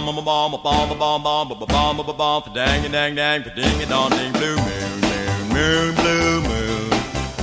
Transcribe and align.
bomb 0.00 0.24
bomb 0.24 0.52
bomb 0.52 0.62
bomb 0.62 0.98
bomb 0.98 1.22
bomb 1.22 1.48
bomb 1.48 1.96
bomb 1.96 2.16
bomb 2.16 2.42
dang 2.54 2.92
dang 2.92 3.14
dang 3.16 3.42
ding 3.56 3.88
dong 3.88 4.10
ding 4.10 4.32
blue 4.32 4.56
moon 4.56 5.00
moon 5.00 5.48
moon 5.52 5.94
blue 5.94 6.40
moon 6.40 6.90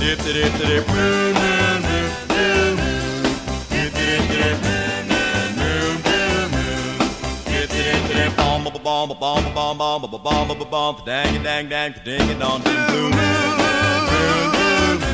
dip 0.00 0.18
dip 0.24 0.52
dip 0.58 0.88
moon 0.88 1.34
moon 1.34 1.82
moon 1.86 2.10
blue 2.28 2.76
moon 2.80 3.24
dip 3.70 3.92
dip 3.98 4.22
dip 4.32 4.56
moon 4.64 5.02
moon 5.10 5.48
moon 5.58 5.92
blue 6.04 6.44
moon 6.54 6.98
dip 7.46 7.68
dip 7.70 8.02
dip 8.08 8.30
bomb 8.36 8.64
bomb 8.64 8.80
bomb 8.80 9.10
bomb 9.20 9.44
bomb 9.54 9.78
bomb 9.78 10.02
bomb 10.10 10.48
bomb 10.48 10.70
bomb 10.70 10.96
dang 11.04 11.42
dang 11.42 11.68
dang 11.68 11.92
ding 12.04 12.38
dong 12.38 12.60
ding 12.62 12.82
blue 12.88 13.10
moon 13.10 13.56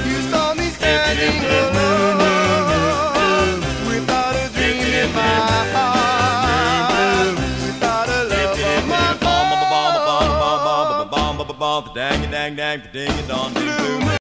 You 0.07 0.19
saw 0.31 0.49
me 0.55 0.67
standing 0.71 1.39
alone 1.59 2.21
without 3.89 4.35
a 4.37 4.47
dream 4.55 4.87
in 5.03 5.09
my 5.13 5.37
heart, 5.75 6.22
Dang 11.73 12.29
dang 12.29 12.55
dang 12.55 12.83
ding 12.93 13.09
ding 13.09 14.17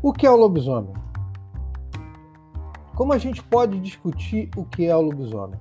O 0.00 0.14
que 0.14 0.26
é 0.26 0.30
o 0.30 0.36
lobisomem? 0.36 0.94
Como 2.96 3.12
a 3.12 3.18
gente 3.18 3.42
pode 3.42 3.78
discutir 3.80 4.48
o 4.56 4.64
que 4.64 4.86
é 4.86 4.96
o 4.96 5.02
lobisomem? 5.02 5.60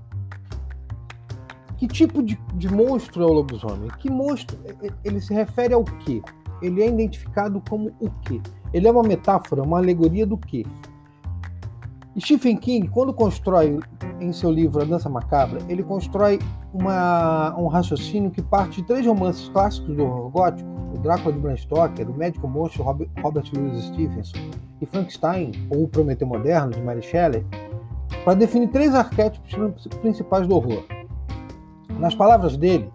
Que 1.75 1.89
tipo 1.89 2.23
de, 2.23 2.39
de 2.53 2.69
monstro 2.69 3.21
é 3.23 3.25
o 3.25 3.33
lobisomem? 3.33 3.89
Que 3.99 4.09
monstro? 4.09 4.57
Ele 5.03 5.19
se 5.19 5.33
refere 5.33 5.73
ao 5.73 5.83
quê? 5.83 6.21
Ele 6.61 6.81
é 6.81 6.87
identificado 6.87 7.61
como 7.69 7.93
o 7.99 8.09
quê? 8.21 8.39
Ele 8.73 8.87
é 8.87 8.91
uma 8.91 9.03
metáfora, 9.03 9.61
uma 9.61 9.79
alegoria 9.79 10.25
do 10.25 10.37
quê? 10.37 10.65
Stephen 12.19 12.57
King, 12.57 12.87
quando 12.87 13.13
constrói 13.13 13.79
em 14.19 14.33
seu 14.33 14.51
livro 14.51 14.81
A 14.81 14.85
Dança 14.85 15.07
Macabra, 15.07 15.59
ele 15.69 15.83
constrói 15.83 16.39
uma- 16.73 17.55
um 17.57 17.67
raciocínio 17.67 18.31
que 18.31 18.41
parte 18.41 18.81
de 18.81 18.87
três 18.87 19.05
romances 19.05 19.47
clássicos 19.49 19.95
do 19.95 20.03
horror 20.03 20.29
gótico, 20.29 20.69
o 20.95 20.97
Drácula 20.97 21.33
de 21.33 21.39
Bram 21.39 21.55
Stoker, 21.55 22.09
o 22.09 22.13
Médico 22.13 22.47
Monstro 22.47 22.83
Robert, 22.83 23.09
Robert 23.21 23.45
Louis 23.53 23.83
Stevenson 23.85 24.37
e 24.81 24.85
Frankenstein, 24.85 25.51
ou 25.69 25.83
o 25.83 25.87
Prometeu 25.87 26.27
Moderno, 26.27 26.71
de 26.71 26.81
Mary 26.81 27.03
Shelley, 27.03 27.45
para 28.23 28.33
definir 28.33 28.69
três 28.69 28.95
arquétipos 28.95 29.53
principais 30.01 30.47
do 30.47 30.55
horror. 30.55 30.83
Nas 31.99 32.15
palavras 32.15 32.57
dele, 32.57 32.91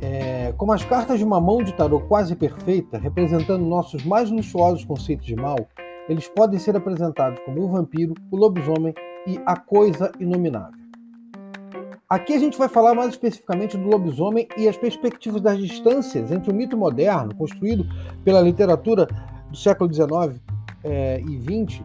é, 0.00 0.52
como 0.56 0.72
as 0.72 0.84
cartas 0.84 1.18
de 1.18 1.24
uma 1.24 1.40
mão 1.40 1.62
de 1.62 1.72
tarô 1.74 2.00
quase 2.00 2.34
perfeita, 2.34 2.98
representando 2.98 3.64
nossos 3.64 4.04
mais 4.04 4.30
luxuosos 4.30 4.84
conceitos 4.84 5.26
de 5.26 5.36
mal, 5.36 5.56
eles 6.10 6.26
podem 6.26 6.58
ser 6.58 6.76
apresentados 6.76 7.38
como 7.44 7.62
o 7.62 7.68
vampiro, 7.68 8.14
o 8.32 8.36
lobisomem 8.36 8.92
e 9.28 9.40
a 9.46 9.56
coisa 9.56 10.10
inominável. 10.18 10.80
Aqui 12.08 12.32
a 12.32 12.38
gente 12.40 12.58
vai 12.58 12.68
falar 12.68 12.96
mais 12.96 13.10
especificamente 13.10 13.78
do 13.78 13.88
lobisomem 13.88 14.48
e 14.58 14.68
as 14.68 14.76
perspectivas 14.76 15.40
das 15.40 15.56
distâncias 15.56 16.32
entre 16.32 16.50
o 16.50 16.54
mito 16.54 16.76
moderno, 16.76 17.32
construído 17.36 17.86
pela 18.24 18.40
literatura 18.40 19.06
do 19.48 19.56
século 19.56 19.92
XIX 19.94 20.40
eh, 20.82 21.22
e 21.28 21.64
XX, 21.68 21.80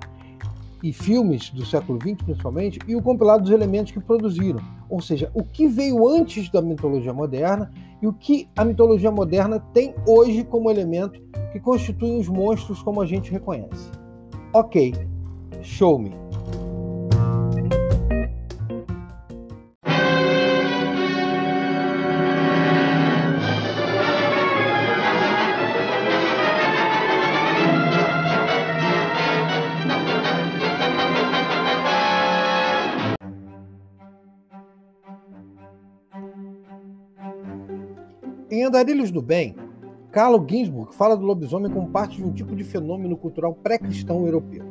e 0.81 0.91
filmes 0.91 1.51
do 1.51 1.63
século 1.63 1.99
XX 2.01 2.23
principalmente, 2.23 2.79
e 2.87 2.95
o 2.95 3.03
compilado 3.03 3.43
dos 3.43 3.51
elementos 3.51 3.91
que 3.91 3.99
produziram. 3.99 4.59
Ou 4.89 5.01
seja, 5.01 5.29
o 5.35 5.43
que 5.43 5.67
veio 5.67 6.07
antes 6.07 6.49
da 6.49 6.63
mitologia 6.63 7.13
moderna 7.13 7.71
e 8.01 8.07
o 8.07 8.13
que 8.13 8.49
a 8.57 8.65
mitologia 8.65 9.11
moderna 9.11 9.59
tem 9.71 9.93
hoje 10.07 10.43
como 10.43 10.71
elemento 10.71 11.21
que 11.51 11.59
constituem 11.59 12.19
os 12.19 12.27
monstros 12.27 12.81
como 12.81 12.99
a 12.99 13.05
gente 13.05 13.31
reconhece. 13.31 14.04
Ok, 14.57 14.93
show 15.61 15.99
me. 15.99 16.11
Em 38.49 38.63
Andarilhos 38.63 39.11
do 39.11 39.21
Bem, 39.21 39.64
Carlo 40.15 40.45
Ginzburg 40.49 40.95
fala 40.95 41.17
do 41.17 41.25
lobisomem 41.25 41.69
como 41.69 41.89
parte 41.89 42.15
de 42.15 42.23
um 42.23 42.31
tipo 42.31 42.55
de 42.55 42.63
fenômeno 42.63 43.17
cultural 43.17 43.53
pré-cristão 43.53 44.25
europeu. 44.25 44.63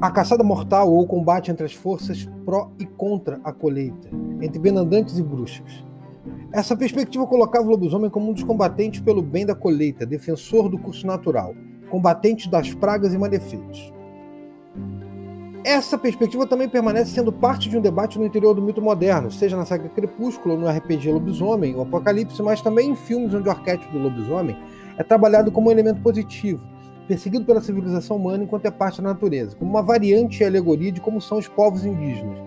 A 0.00 0.10
caçada 0.10 0.42
mortal 0.42 0.90
ou 0.90 1.00
o 1.00 1.06
combate 1.06 1.52
entre 1.52 1.64
as 1.64 1.74
forças 1.74 2.28
pró 2.44 2.72
e 2.76 2.84
contra 2.84 3.40
a 3.44 3.52
colheita, 3.52 4.10
entre 4.42 4.58
benandantes 4.58 5.16
e 5.16 5.22
bruxas. 5.22 5.84
Essa 6.52 6.76
perspectiva 6.76 7.24
colocava 7.24 7.68
o 7.68 7.70
lobisomem 7.70 8.10
como 8.10 8.30
um 8.30 8.32
dos 8.32 8.42
combatentes 8.42 9.00
pelo 9.00 9.22
bem 9.22 9.46
da 9.46 9.54
colheita, 9.54 10.04
defensor 10.04 10.68
do 10.68 10.76
curso 10.76 11.06
natural, 11.06 11.54
combatente 11.88 12.50
das 12.50 12.74
pragas 12.74 13.14
e 13.14 13.18
malefeitos. 13.18 13.92
Essa 15.62 15.98
perspectiva 15.98 16.46
também 16.46 16.68
permanece 16.68 17.10
sendo 17.10 17.30
parte 17.30 17.68
de 17.68 17.76
um 17.76 17.82
debate 17.82 18.18
no 18.18 18.24
interior 18.24 18.54
do 18.54 18.62
mito 18.62 18.80
moderno, 18.80 19.30
seja 19.30 19.58
na 19.58 19.66
saga 19.66 19.90
Crepúsculo, 19.90 20.56
no 20.56 20.66
RPG 20.66 21.12
Lobisomem, 21.12 21.74
o 21.74 21.82
Apocalipse, 21.82 22.42
mas 22.42 22.62
também 22.62 22.90
em 22.90 22.96
filmes 22.96 23.34
onde 23.34 23.46
o 23.46 23.50
arquétipo 23.50 23.92
do 23.92 23.98
lobisomem 23.98 24.56
é 24.96 25.02
trabalhado 25.02 25.52
como 25.52 25.68
um 25.68 25.70
elemento 25.70 26.00
positivo, 26.00 26.66
perseguido 27.06 27.44
pela 27.44 27.60
civilização 27.60 28.16
humana 28.16 28.44
enquanto 28.44 28.64
é 28.64 28.70
parte 28.70 29.02
da 29.02 29.08
natureza, 29.10 29.54
como 29.54 29.70
uma 29.70 29.82
variante 29.82 30.42
e 30.42 30.46
alegoria 30.46 30.90
de 30.90 31.00
como 31.00 31.20
são 31.20 31.36
os 31.36 31.46
povos 31.46 31.84
indígenas. 31.84 32.38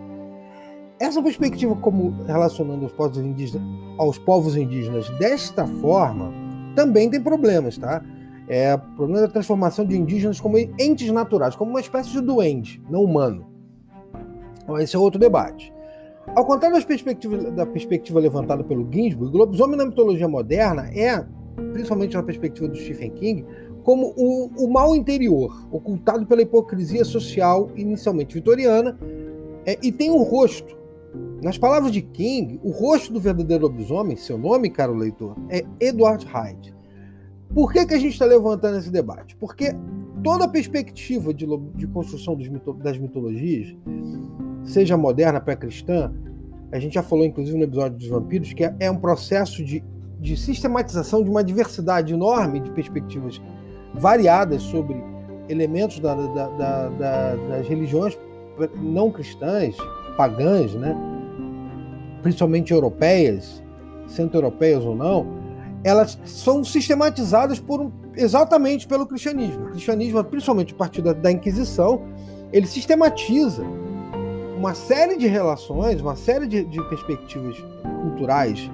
Essa 1.00 1.22
perspectiva, 1.22 1.76
como 1.76 2.24
relacionando 2.26 2.86
os 2.86 2.92
povos 2.94 3.18
indígenas 3.20 3.68
aos 4.00 4.18
povos 4.18 4.56
indígenas 4.56 5.08
desta 5.20 5.68
forma, 5.68 6.32
também 6.76 7.12
tem 7.12 7.22
problemas, 7.22 7.78
tá? 7.78 8.04
É 8.48 8.76
o 8.76 8.80
problema 8.96 9.22
da 9.22 9.28
transformação 9.28 9.86
de 9.86 9.98
indígenas 9.98 10.40
como 10.40 10.58
entes 10.58 11.10
naturais, 11.12 11.56
como 11.56 11.72
uma 11.72 11.80
espécie 11.80 12.12
de 12.12 12.22
duende, 12.22 12.82
não 12.90 13.04
humano. 13.04 13.46
Então, 14.62 14.78
esse 14.80 14.96
é 14.96 15.00
outro 15.00 15.20
debate. 15.20 15.74
Ao 16.36 16.46
contrário 16.46 16.76
das 16.76 16.86
perspectivas, 16.86 17.52
da 17.54 17.66
perspectiva 17.66 18.20
levantada 18.20 18.64
pelo 18.64 18.88
Ginsburg, 18.92 19.36
o 19.36 19.38
lobisomem 19.38 19.78
na 19.78 19.86
mitologia 19.86 20.28
moderna 20.28 20.90
é, 20.94 21.26
principalmente 21.74 22.16
na 22.16 22.24
perspectiva 22.24 22.68
do 22.68 22.76
Stephen 22.76 23.12
King, 23.12 23.46
como 23.84 24.14
o, 24.16 24.50
o 24.58 24.72
mal 24.72 24.96
interior, 24.96 25.68
ocultado 25.72 26.26
pela 26.26 26.42
hipocrisia 26.42 27.04
social 27.04 27.70
inicialmente 27.76 28.34
vitoriana, 28.34 28.98
é, 29.66 29.78
e 29.82 29.92
tem 29.92 30.12
um 30.12 30.24
rosto. 30.24 30.78
Nas 31.42 31.58
palavras 31.58 31.92
de 31.92 32.02
King, 32.02 32.60
o 32.64 32.72
rosto 32.72 33.12
do 33.12 33.20
verdadeiro 33.20 33.64
lobisomem, 33.64 34.16
seu 34.16 34.38
nome, 34.38 34.70
caro 34.70 34.96
leitor, 34.96 35.36
é 35.50 35.64
Edward 35.80 36.26
Hyde. 36.26 36.74
Por 37.54 37.72
que, 37.72 37.86
que 37.86 37.94
a 37.94 38.00
gente 38.00 38.14
está 38.14 38.26
levantando 38.26 38.78
esse 38.80 38.90
debate? 38.90 39.36
Porque 39.36 39.76
toda 40.24 40.46
a 40.46 40.48
perspectiva 40.48 41.34
de, 41.34 41.46
de 41.76 41.88
construção 41.88 42.36
mito, 42.36 42.74
das 42.74 42.98
mitologias, 42.98 43.76
seja 44.64 44.98
moderna, 44.98 45.40
pré-cristã, 45.40 46.12
a 46.72 46.80
gente 46.80 46.94
já 46.94 47.04
falou 47.04 47.26
inclusive 47.26 47.56
no 47.56 47.64
episódio 47.64 47.98
dos 47.98 48.08
vampiros, 48.08 48.54
que 48.54 48.64
é, 48.64 48.76
é 48.80 48.90
um 48.90 48.98
processo 48.98 49.64
de, 49.64 49.84
de 50.20 50.36
sistematização 50.36 51.24
de 51.24 51.30
uma 51.30 51.44
diversidade 51.44 52.14
enorme 52.14 52.60
de 52.60 52.72
perspectivas 52.72 53.40
variadas 53.94 54.64
sobre 54.64 54.96
elementos 55.48 56.00
da, 56.00 56.16
da, 56.16 56.48
da, 56.50 57.36
das 57.36 57.68
religiões 57.68 58.18
não 58.76 59.12
cristãs, 59.12 59.76
pagãs, 60.18 60.74
né? 60.74 60.96
principalmente 62.24 62.72
europeias, 62.72 63.62
centro-europeias 64.08 64.84
ou 64.84 64.96
não, 64.96 65.43
elas 65.84 66.18
são 66.26 66.64
sistematizadas 66.64 67.60
por 67.60 67.82
um, 67.82 67.92
exatamente 68.16 68.88
pelo 68.88 69.06
cristianismo. 69.06 69.66
O 69.66 69.72
cristianismo, 69.72 70.24
principalmente 70.24 70.74
a 70.74 70.78
partir 70.78 71.02
da, 71.02 71.14
da 71.14 71.32
Inquisição, 71.32 72.02
ele 72.52 72.68
sistematiza 72.68 73.64
uma 74.58 74.74
série 74.74 75.18
de 75.18 75.28
relações, 75.28 76.00
uma 76.00 76.16
série 76.16 76.48
de, 76.48 76.64
de 76.64 76.82
perspectivas 76.90 77.58
culturais 78.02 78.70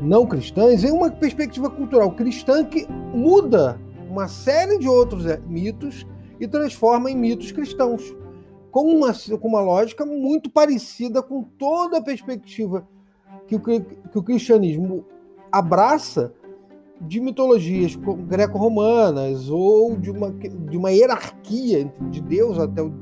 não 0.00 0.26
cristãs 0.26 0.82
em 0.82 0.90
uma 0.90 1.10
perspectiva 1.10 1.70
cultural 1.70 2.10
cristã 2.12 2.64
que 2.64 2.86
muda 3.14 3.80
uma 4.10 4.28
série 4.28 4.78
de 4.78 4.88
outros 4.88 5.24
mitos 5.46 6.04
e 6.40 6.48
transforma 6.48 7.10
em 7.10 7.16
mitos 7.16 7.52
cristãos, 7.52 8.14
com 8.70 8.82
uma, 8.82 9.12
com 9.38 9.48
uma 9.48 9.60
lógica 9.60 10.04
muito 10.04 10.50
parecida 10.50 11.22
com 11.22 11.42
toda 11.42 11.98
a 11.98 12.02
perspectiva 12.02 12.86
que 13.46 13.54
o, 13.54 13.60
que 13.60 14.18
o 14.18 14.22
cristianismo 14.22 15.04
abraça 15.50 16.32
de 17.02 17.20
mitologias 17.20 17.96
greco-romanas 17.96 19.48
ou 19.50 19.96
de 19.96 20.10
uma, 20.10 20.30
de 20.30 20.76
uma 20.76 20.90
hierarquia 20.90 21.92
de 22.10 22.20
Deus 22.20 22.58
até 22.58 22.82
os 22.82 22.92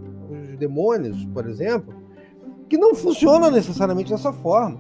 demônios, 0.59 1.25
por 1.27 1.49
exemplo, 1.49 1.95
que 2.69 2.79
não 2.79 2.95
funciona 2.95 3.51
necessariamente 3.51 4.11
dessa 4.11 4.33
forma, 4.33 4.79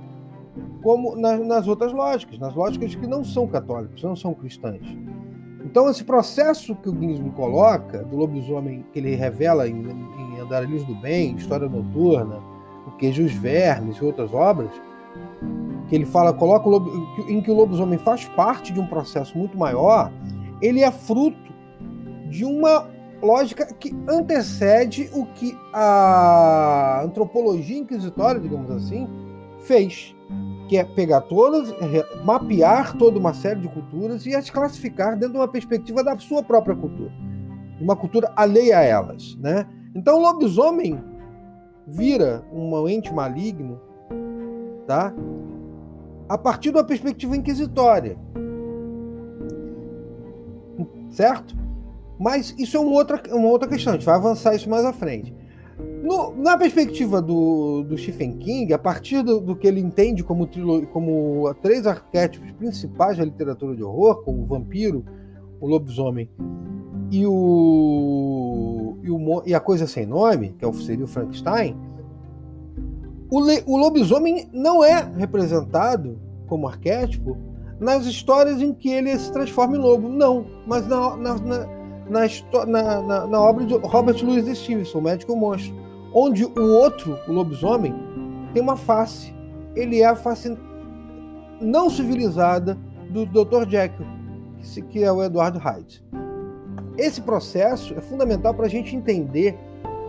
como 0.82 1.16
nas, 1.16 1.44
nas 1.46 1.68
outras 1.68 1.92
lógicas, 1.92 2.38
nas 2.38 2.54
lógicas 2.54 2.94
que 2.94 3.06
não 3.06 3.24
são 3.24 3.46
católicas, 3.46 4.02
não 4.02 4.16
são 4.16 4.32
cristãs. 4.32 4.80
Então, 5.64 5.88
esse 5.90 6.02
processo 6.02 6.74
que 6.74 6.88
o 6.88 6.98
Ginsburg 6.98 7.34
coloca, 7.36 8.02
do 8.02 8.16
lobisomem 8.16 8.84
que 8.92 8.98
ele 8.98 9.14
revela 9.14 9.68
em, 9.68 9.74
em 9.74 10.40
Andarilhos 10.40 10.84
do 10.84 10.94
Bem, 10.94 11.36
História 11.36 11.68
Noturna, 11.68 12.40
O 12.86 12.96
Queijo 12.96 13.22
e 13.22 13.26
os 13.26 13.32
Vermes 13.32 13.96
e 13.98 14.04
outras 14.04 14.32
obras, 14.32 14.70
que 15.90 15.96
ele 15.96 16.06
fala, 16.06 16.32
coloca 16.32 16.68
lobo, 16.68 16.88
em 17.28 17.42
que 17.42 17.50
o 17.50 17.54
lobisomem 17.54 17.98
faz 17.98 18.24
parte 18.28 18.72
de 18.72 18.78
um 18.78 18.86
processo 18.86 19.36
muito 19.36 19.58
maior, 19.58 20.10
ele 20.62 20.82
é 20.82 20.90
fruto 20.90 21.52
de 22.28 22.44
uma 22.44 22.86
lógica 23.20 23.66
que 23.74 23.92
antecede 24.08 25.10
o 25.12 25.26
que 25.26 25.58
a 25.74 27.02
antropologia 27.04 27.76
inquisitória, 27.76 28.40
digamos 28.40 28.70
assim, 28.70 29.08
fez, 29.64 30.14
que 30.68 30.78
é 30.78 30.84
pegar 30.84 31.22
todas, 31.22 31.74
mapear 32.24 32.96
toda 32.96 33.18
uma 33.18 33.34
série 33.34 33.58
de 33.58 33.68
culturas 33.68 34.24
e 34.26 34.34
as 34.34 34.48
classificar 34.48 35.14
dentro 35.14 35.32
de 35.32 35.38
uma 35.38 35.48
perspectiva 35.48 36.04
da 36.04 36.16
sua 36.18 36.40
própria 36.40 36.76
cultura, 36.76 37.10
de 37.76 37.82
uma 37.82 37.96
cultura 37.96 38.32
alheia 38.36 38.78
a 38.78 38.82
elas, 38.82 39.36
né? 39.40 39.66
Então, 39.92 40.18
o 40.18 40.22
lobisomem 40.22 41.02
vira 41.84 42.44
um 42.52 42.88
ente 42.88 43.12
maligno, 43.12 43.80
tá? 44.86 45.12
A 46.30 46.38
partir 46.38 46.70
de 46.70 46.76
uma 46.76 46.84
perspectiva 46.84 47.36
inquisitória, 47.36 48.16
certo? 51.10 51.56
Mas 52.20 52.54
isso 52.56 52.76
é 52.76 52.80
uma 52.80 52.92
outra, 52.92 53.20
uma 53.34 53.48
outra 53.48 53.68
questão, 53.68 53.94
a 53.94 53.96
gente 53.96 54.06
vai 54.06 54.14
avançar 54.14 54.54
isso 54.54 54.70
mais 54.70 54.84
à 54.84 54.92
frente. 54.92 55.34
No, 56.04 56.32
na 56.36 56.56
perspectiva 56.56 57.20
do, 57.20 57.82
do, 57.82 57.98
Stephen 57.98 58.36
King, 58.38 58.72
a 58.72 58.78
partir 58.78 59.24
do, 59.24 59.40
do 59.40 59.56
que 59.56 59.66
ele 59.66 59.80
entende 59.80 60.22
como, 60.22 60.46
trilo, 60.46 60.86
como 60.86 61.52
três 61.60 61.84
arquétipos 61.84 62.52
principais 62.52 63.18
da 63.18 63.24
literatura 63.24 63.74
de 63.74 63.82
horror, 63.82 64.22
como 64.22 64.44
o 64.44 64.46
vampiro, 64.46 65.04
o 65.60 65.66
lobisomem 65.66 66.30
e, 67.10 67.26
o, 67.26 68.96
e, 69.02 69.10
o, 69.10 69.42
e 69.44 69.52
a 69.52 69.58
coisa 69.58 69.88
sem 69.88 70.06
nome, 70.06 70.54
que 70.56 70.64
é 70.64 70.72
seria 70.74 71.04
o 71.04 71.08
Frankenstein, 71.08 71.76
o, 73.30 73.40
o 73.66 73.76
lobisomem 73.76 74.48
não 74.52 74.84
é 74.84 75.08
representado 75.16 76.18
como 76.46 76.66
arquétipo 76.66 77.36
nas 77.78 78.04
histórias 78.04 78.60
em 78.60 78.74
que 78.74 78.90
ele 78.90 79.16
se 79.18 79.32
transforma 79.32 79.76
em 79.76 79.80
lobo, 79.80 80.08
não, 80.08 80.44
mas 80.66 80.86
na, 80.86 81.16
na, 81.16 81.34
na, 81.36 82.66
na, 82.66 83.26
na, 83.26 83.40
obra 83.40 83.64
de 83.64 83.74
Robert 83.74 84.22
Louis 84.22 84.58
Stevenson, 84.58 85.00
Médico 85.00 85.34
Monstro, 85.34 85.74
onde 86.12 86.44
o 86.44 86.74
outro, 86.74 87.16
o 87.26 87.32
lobisomem, 87.32 87.94
tem 88.52 88.62
uma 88.62 88.76
face. 88.76 89.34
Ele 89.74 90.00
é 90.00 90.06
a 90.06 90.16
face 90.16 90.54
não 91.60 91.88
civilizada 91.88 92.76
do 93.10 93.24
Dr. 93.24 93.68
Jekyll, 93.68 94.06
que 94.90 95.02
é 95.02 95.10
o 95.10 95.22
Eduardo 95.22 95.58
Hyde. 95.58 96.04
Esse 96.98 97.22
processo 97.22 97.94
é 97.94 98.00
fundamental 98.00 98.52
para 98.52 98.66
a 98.66 98.68
gente 98.68 98.94
entender 98.94 99.56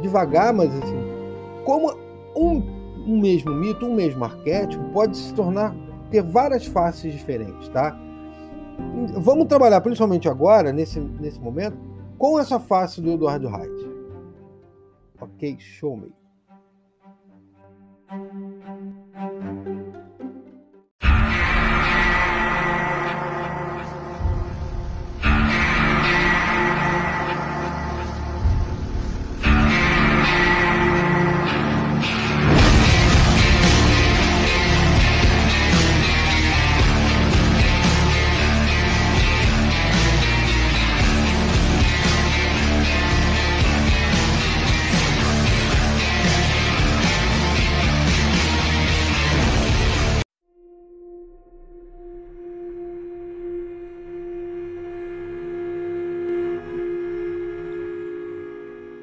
devagar, 0.02 0.54
mas 0.54 0.74
assim, 0.76 0.98
como 1.64 1.94
um, 2.36 2.81
um 3.06 3.20
mesmo 3.20 3.54
mito, 3.54 3.86
um 3.86 3.96
mesmo 3.96 4.24
arquétipo 4.24 4.84
pode 4.92 5.18
se 5.18 5.34
tornar 5.34 5.76
ter 6.12 6.22
várias 6.22 6.66
faces 6.66 7.14
diferentes, 7.14 7.70
tá? 7.70 7.98
Vamos 9.18 9.46
trabalhar 9.48 9.80
principalmente 9.82 10.28
agora, 10.28 10.72
nesse, 10.72 11.00
nesse 11.00 11.40
momento, 11.40 11.78
com 12.18 12.40
essa 12.40 12.60
face 12.60 13.02
do 13.02 13.14
Eduardo 13.14 13.48
Hyde. 13.48 13.92
Ok, 15.20 15.58
show 15.60 15.96
me. 15.96 16.14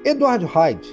Edward 0.08 0.42
Hyde, 0.46 0.88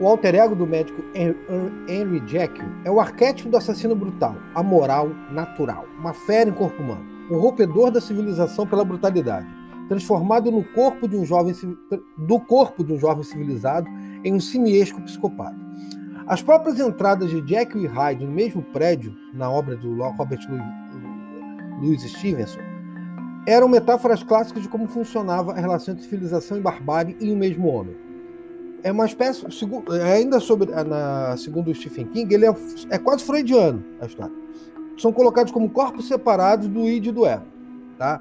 o 0.00 0.08
alter 0.08 0.34
ego 0.34 0.56
do 0.56 0.66
médico 0.66 1.02
Henry 1.14 2.22
Jekyll, 2.26 2.64
é 2.82 2.90
o 2.90 2.98
arquétipo 2.98 3.50
do 3.50 3.58
assassino 3.58 3.94
brutal, 3.94 4.34
a 4.54 4.62
moral 4.62 5.10
natural, 5.30 5.84
uma 5.98 6.14
fera 6.14 6.48
em 6.48 6.54
corpo 6.54 6.82
humano, 6.82 7.04
um 7.30 7.36
rompedor 7.38 7.90
da 7.90 8.00
civilização 8.00 8.66
pela 8.66 8.82
brutalidade, 8.82 9.46
transformado 9.88 10.50
no 10.50 10.64
corpo 10.72 11.06
de 11.06 11.18
um 11.18 11.26
jovem 11.26 11.54
do 12.16 12.40
corpo 12.40 12.82
de 12.82 12.94
um 12.94 12.98
jovem 12.98 13.22
civilizado 13.22 13.86
em 14.24 14.32
um 14.32 14.40
simiesco 14.40 15.02
psicopata. 15.02 15.58
As 16.26 16.40
próprias 16.40 16.80
entradas 16.80 17.28
de 17.28 17.46
Jekyll 17.46 17.82
e 17.82 17.86
Hyde 17.86 18.24
no 18.24 18.32
mesmo 18.32 18.62
prédio, 18.62 19.14
na 19.34 19.50
obra 19.50 19.76
do 19.76 20.02
Robert 20.12 20.40
Louis 21.82 22.00
Stevenson, 22.00 22.67
eram 23.46 23.68
metáforas 23.68 24.22
clássicas 24.22 24.62
de 24.62 24.68
como 24.68 24.86
funcionava 24.88 25.52
a 25.52 25.56
relação 25.56 25.94
entre 25.94 26.04
civilização 26.04 26.58
e 26.58 26.60
barbárie 26.60 27.16
em 27.20 27.32
um 27.32 27.36
mesmo 27.36 27.68
homem. 27.68 27.96
É 28.82 28.92
uma 28.92 29.06
espécie, 29.06 29.44
ainda 30.04 30.38
sobre, 30.38 30.70
na, 30.70 31.36
segundo 31.36 31.74
Stephen 31.74 32.06
King, 32.06 32.32
ele 32.32 32.46
é, 32.46 32.54
é 32.90 32.98
quase 32.98 33.24
freudiano 33.24 33.84
a 34.00 34.06
história. 34.06 34.32
São 34.96 35.12
colocados 35.12 35.52
como 35.52 35.68
corpos 35.70 36.06
separados 36.06 36.68
do 36.68 36.88
id 36.88 37.06
e 37.06 37.12
do 37.12 37.26
ego. 37.26 37.44
Tá? 37.96 38.20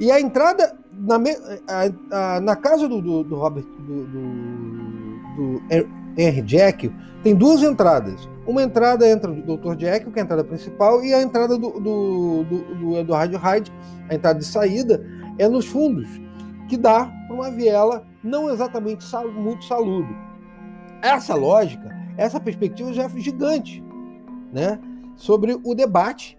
E 0.00 0.10
a 0.10 0.20
entrada 0.20 0.74
na, 0.92 2.40
na 2.40 2.56
casa 2.56 2.88
do, 2.88 3.02
do, 3.02 3.24
do 3.24 3.36
Robert 3.36 3.64
do, 3.64 4.06
do, 4.06 4.22
do 5.36 5.62
Henry 6.18 6.42
Jekyll 6.44 6.92
tem 7.22 7.34
duas 7.34 7.62
entradas. 7.62 8.28
Uma 8.46 8.62
entrada 8.62 9.08
entra 9.08 9.30
do 9.30 9.56
Dr. 9.56 9.78
Jekyll, 9.78 10.10
que 10.10 10.18
é 10.18 10.22
a 10.22 10.24
entrada 10.24 10.44
principal, 10.44 11.04
e 11.04 11.14
a 11.14 11.22
entrada 11.22 11.56
do, 11.56 11.70
do, 11.78 12.44
do, 12.44 12.74
do 12.74 12.98
Eduardo 12.98 13.36
Hyde, 13.36 13.72
a 14.08 14.14
entrada 14.14 14.38
de 14.38 14.44
saída, 14.44 15.04
é 15.38 15.46
nos 15.46 15.66
fundos, 15.66 16.08
que 16.68 16.76
dá 16.76 17.04
para 17.26 17.34
uma 17.34 17.50
viela 17.50 18.04
não 18.22 18.50
exatamente 18.50 19.04
sal, 19.04 19.30
muito 19.30 19.64
saludo. 19.64 20.08
Essa 21.02 21.34
lógica, 21.34 21.94
essa 22.16 22.40
perspectiva 22.40 22.92
já 22.92 23.04
é 23.04 23.08
gigante, 23.20 23.84
né? 24.52 24.80
Sobre 25.14 25.58
o 25.62 25.74
debate 25.74 26.38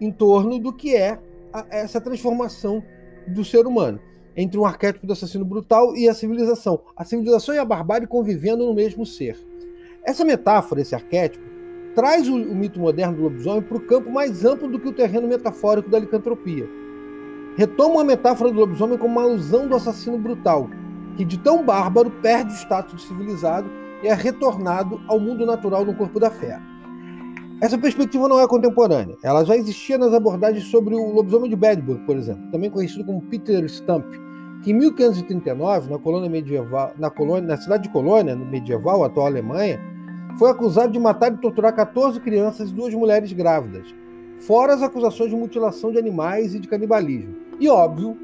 em 0.00 0.10
torno 0.10 0.58
do 0.58 0.72
que 0.72 0.94
é 0.94 1.18
a, 1.52 1.66
essa 1.70 2.00
transformação 2.00 2.82
do 3.26 3.44
ser 3.44 3.66
humano 3.66 4.00
entre 4.36 4.58
um 4.58 4.64
arquétipo 4.64 5.06
do 5.06 5.12
assassino 5.12 5.44
brutal 5.44 5.96
e 5.96 6.08
a 6.08 6.14
civilização. 6.14 6.80
A 6.96 7.04
civilização 7.04 7.54
e 7.54 7.58
a 7.58 7.64
barbárie 7.64 8.06
convivendo 8.06 8.66
no 8.66 8.74
mesmo 8.74 9.04
ser. 9.04 9.36
Essa 10.04 10.24
metáfora, 10.24 10.80
esse 10.80 10.94
arquétipo, 10.94 11.44
traz 11.94 12.28
o, 12.28 12.34
o 12.34 12.54
mito 12.54 12.80
moderno 12.80 13.16
do 13.16 13.22
lobisomem 13.24 13.62
para 13.62 13.76
o 13.76 13.86
campo 13.86 14.10
mais 14.10 14.44
amplo 14.44 14.68
do 14.68 14.78
que 14.78 14.88
o 14.88 14.92
terreno 14.92 15.28
metafórico 15.28 15.90
da 15.90 15.98
licantropia. 15.98 16.68
Retoma 17.56 18.02
a 18.02 18.04
metáfora 18.04 18.50
do 18.50 18.60
lobisomem 18.60 18.96
como 18.96 19.18
uma 19.18 19.28
alusão 19.28 19.66
do 19.66 19.74
assassino 19.74 20.16
brutal, 20.16 20.70
que 21.16 21.24
de 21.24 21.38
tão 21.38 21.64
bárbaro 21.64 22.10
perde 22.22 22.52
o 22.52 22.56
status 22.56 23.00
de 23.00 23.08
civilizado 23.08 23.68
e 24.02 24.08
é 24.08 24.14
retornado 24.14 25.00
ao 25.06 25.20
mundo 25.20 25.44
natural 25.44 25.84
no 25.84 25.94
corpo 25.94 26.18
da 26.18 26.30
fé. 26.30 26.60
Essa 27.60 27.76
perspectiva 27.76 28.26
não 28.26 28.40
é 28.40 28.48
contemporânea. 28.48 29.16
Ela 29.22 29.44
já 29.44 29.54
existia 29.54 29.98
nas 29.98 30.14
abordagens 30.14 30.64
sobre 30.64 30.94
o 30.94 31.12
lobisomem 31.12 31.50
de 31.50 31.56
Bedburg, 31.56 32.04
por 32.06 32.16
exemplo, 32.16 32.50
também 32.50 32.70
conhecido 32.70 33.04
como 33.04 33.20
Peter 33.20 33.68
Stump, 33.68 34.06
que 34.62 34.70
em 34.70 34.74
1539, 34.74 35.90
na 35.90 35.98
colônia 35.98 36.30
medieval, 36.30 36.92
na, 36.98 37.10
colônia, 37.10 37.48
na 37.48 37.56
cidade 37.58 37.82
de 37.82 37.88
Colônia, 37.90 38.34
medieval, 38.34 39.04
atual 39.04 39.26
Alemanha, 39.26 39.78
foi 40.38 40.50
acusado 40.50 40.92
de 40.92 40.98
matar 40.98 41.32
e 41.32 41.36
torturar 41.36 41.74
14 41.74 42.18
crianças 42.20 42.70
e 42.70 42.74
duas 42.74 42.94
mulheres 42.94 43.30
grávidas, 43.32 43.94
fora 44.38 44.72
as 44.72 44.82
acusações 44.82 45.28
de 45.28 45.36
mutilação 45.36 45.92
de 45.92 45.98
animais 45.98 46.54
e 46.54 46.58
de 46.60 46.68
canibalismo. 46.68 47.34
E 47.58 47.68
óbvio, 47.68 48.16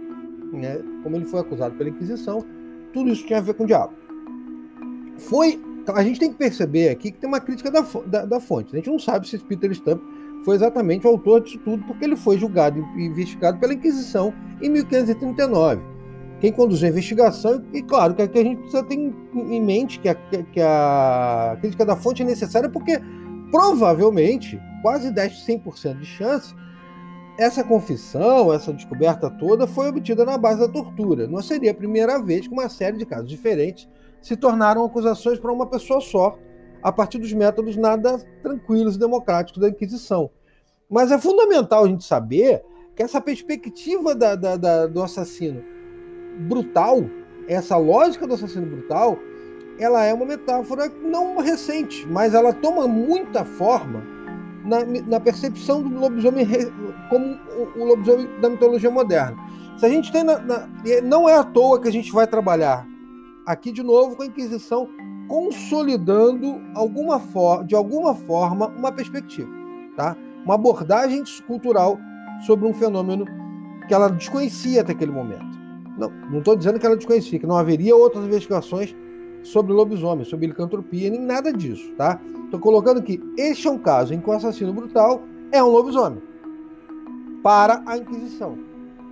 né, 0.52 0.80
como 1.02 1.16
ele 1.16 1.26
foi 1.26 1.40
acusado 1.40 1.74
pela 1.74 1.90
Inquisição, 1.90 2.42
tudo 2.92 3.10
isso 3.10 3.26
tinha 3.26 3.38
a 3.38 3.42
ver 3.42 3.52
com 3.52 3.64
o 3.64 3.66
diabo. 3.66 3.92
Foi, 5.18 5.60
a 5.94 6.02
gente 6.02 6.20
tem 6.20 6.30
que 6.30 6.38
perceber 6.38 6.88
aqui 6.88 7.10
que 7.10 7.18
tem 7.18 7.28
uma 7.28 7.40
crítica 7.40 7.70
da, 7.70 7.80
da, 8.06 8.24
da 8.24 8.40
fonte. 8.40 8.72
A 8.72 8.76
gente 8.76 8.90
não 8.90 8.98
sabe 8.98 9.28
se 9.28 9.38
Peter 9.38 9.72
Stump 9.74 10.00
foi 10.44 10.56
exatamente 10.56 11.06
o 11.06 11.10
autor 11.10 11.42
disso 11.42 11.58
tudo, 11.64 11.84
porque 11.84 12.04
ele 12.04 12.16
foi 12.16 12.38
julgado 12.38 12.78
e 12.96 13.04
investigado 13.04 13.58
pela 13.58 13.74
Inquisição 13.74 14.32
em 14.62 14.68
1539 14.68 15.96
quem 16.40 16.52
conduziu 16.52 16.88
a 16.88 16.90
investigação, 16.90 17.64
e 17.72 17.82
claro 17.82 18.14
que 18.14 18.22
a 18.22 18.26
gente 18.26 18.58
precisa 18.58 18.82
ter 18.82 18.94
em 18.94 19.60
mente 19.62 19.98
que 19.98 20.08
a, 20.08 20.14
que 20.14 20.60
a 20.60 21.56
crítica 21.60 21.84
da 21.84 21.96
fonte 21.96 22.22
é 22.22 22.24
necessária, 22.26 22.68
porque 22.68 23.00
provavelmente, 23.50 24.60
quase 24.82 25.10
10, 25.10 25.32
100% 25.46 25.98
de 25.98 26.04
chance, 26.04 26.54
essa 27.38 27.64
confissão, 27.64 28.52
essa 28.52 28.72
descoberta 28.72 29.30
toda 29.30 29.66
foi 29.66 29.88
obtida 29.88 30.24
na 30.24 30.36
base 30.36 30.60
da 30.60 30.68
tortura. 30.68 31.26
Não 31.26 31.42
seria 31.42 31.70
a 31.70 31.74
primeira 31.74 32.18
vez 32.18 32.46
que 32.46 32.52
uma 32.52 32.68
série 32.68 32.96
de 32.96 33.06
casos 33.06 33.28
diferentes 33.28 33.88
se 34.20 34.36
tornaram 34.36 34.84
acusações 34.84 35.38
para 35.38 35.52
uma 35.52 35.66
pessoa 35.66 36.00
só, 36.00 36.38
a 36.82 36.92
partir 36.92 37.18
dos 37.18 37.32
métodos 37.32 37.76
nada 37.76 38.18
tranquilos 38.42 38.96
e 38.96 38.98
democráticos 38.98 39.60
da 39.60 39.68
Inquisição. 39.68 40.30
Mas 40.88 41.10
é 41.10 41.18
fundamental 41.18 41.84
a 41.84 41.88
gente 41.88 42.04
saber 42.04 42.62
que 42.94 43.02
essa 43.02 43.20
perspectiva 43.20 44.14
da, 44.14 44.34
da, 44.34 44.56
da, 44.56 44.86
do 44.86 45.02
assassino 45.02 45.62
brutal, 46.38 47.04
essa 47.48 47.76
lógica 47.76 48.26
do 48.26 48.34
assassino 48.34 48.66
brutal, 48.66 49.18
ela 49.78 50.04
é 50.04 50.14
uma 50.14 50.24
metáfora 50.24 50.88
não 51.02 51.38
recente, 51.38 52.06
mas 52.06 52.34
ela 52.34 52.52
toma 52.52 52.88
muita 52.88 53.44
forma 53.44 54.02
na, 54.64 54.84
na 55.06 55.20
percepção 55.20 55.82
do 55.82 55.98
lobisomem 55.98 56.46
como 57.08 57.38
o, 57.76 57.84
lobisomem 57.84 58.28
da 58.40 58.48
mitologia 58.48 58.90
moderna. 58.90 59.36
Se 59.78 59.84
a 59.84 59.88
gente 59.88 60.10
tem 60.10 60.24
na, 60.24 60.38
na, 60.38 60.68
não 61.04 61.28
é 61.28 61.36
à 61.36 61.44
toa 61.44 61.80
que 61.80 61.88
a 61.88 61.92
gente 61.92 62.10
vai 62.12 62.26
trabalhar 62.26 62.86
aqui 63.46 63.70
de 63.70 63.82
novo 63.82 64.16
com 64.16 64.22
a 64.22 64.26
Inquisição 64.26 64.88
consolidando 65.28 66.60
alguma 66.74 67.18
for, 67.18 67.64
de 67.64 67.74
alguma 67.74 68.14
forma 68.14 68.68
uma 68.68 68.92
perspectiva, 68.92 69.48
tá? 69.96 70.16
Uma 70.44 70.54
abordagem 70.54 71.22
cultural 71.46 71.98
sobre 72.46 72.66
um 72.66 72.72
fenômeno 72.72 73.24
que 73.88 73.94
ela 73.94 74.08
desconhecia 74.08 74.82
até 74.82 74.92
aquele 74.92 75.12
momento. 75.12 75.44
Não, 75.96 76.10
não 76.30 76.38
estou 76.38 76.56
dizendo 76.56 76.78
que 76.78 76.86
ela 76.86 76.96
desconhecia, 76.96 77.38
que 77.38 77.46
não 77.46 77.56
haveria 77.56 77.96
outras 77.96 78.24
investigações 78.24 78.94
sobre 79.42 79.72
lobisomem, 79.72 80.24
sobre 80.24 80.46
licantropia, 80.46 81.08
nem 81.10 81.20
nada 81.20 81.52
disso, 81.52 81.92
tá? 81.96 82.20
Estou 82.44 82.60
colocando 82.60 83.02
que 83.02 83.20
este 83.36 83.66
é 83.66 83.70
um 83.70 83.78
caso 83.78 84.12
em 84.12 84.20
que 84.20 84.28
o 84.28 84.32
assassino 84.32 84.72
brutal 84.72 85.22
é 85.50 85.62
um 85.62 85.68
lobisomem 85.68 86.22
para 87.42 87.82
a 87.86 87.96
Inquisição. 87.96 88.58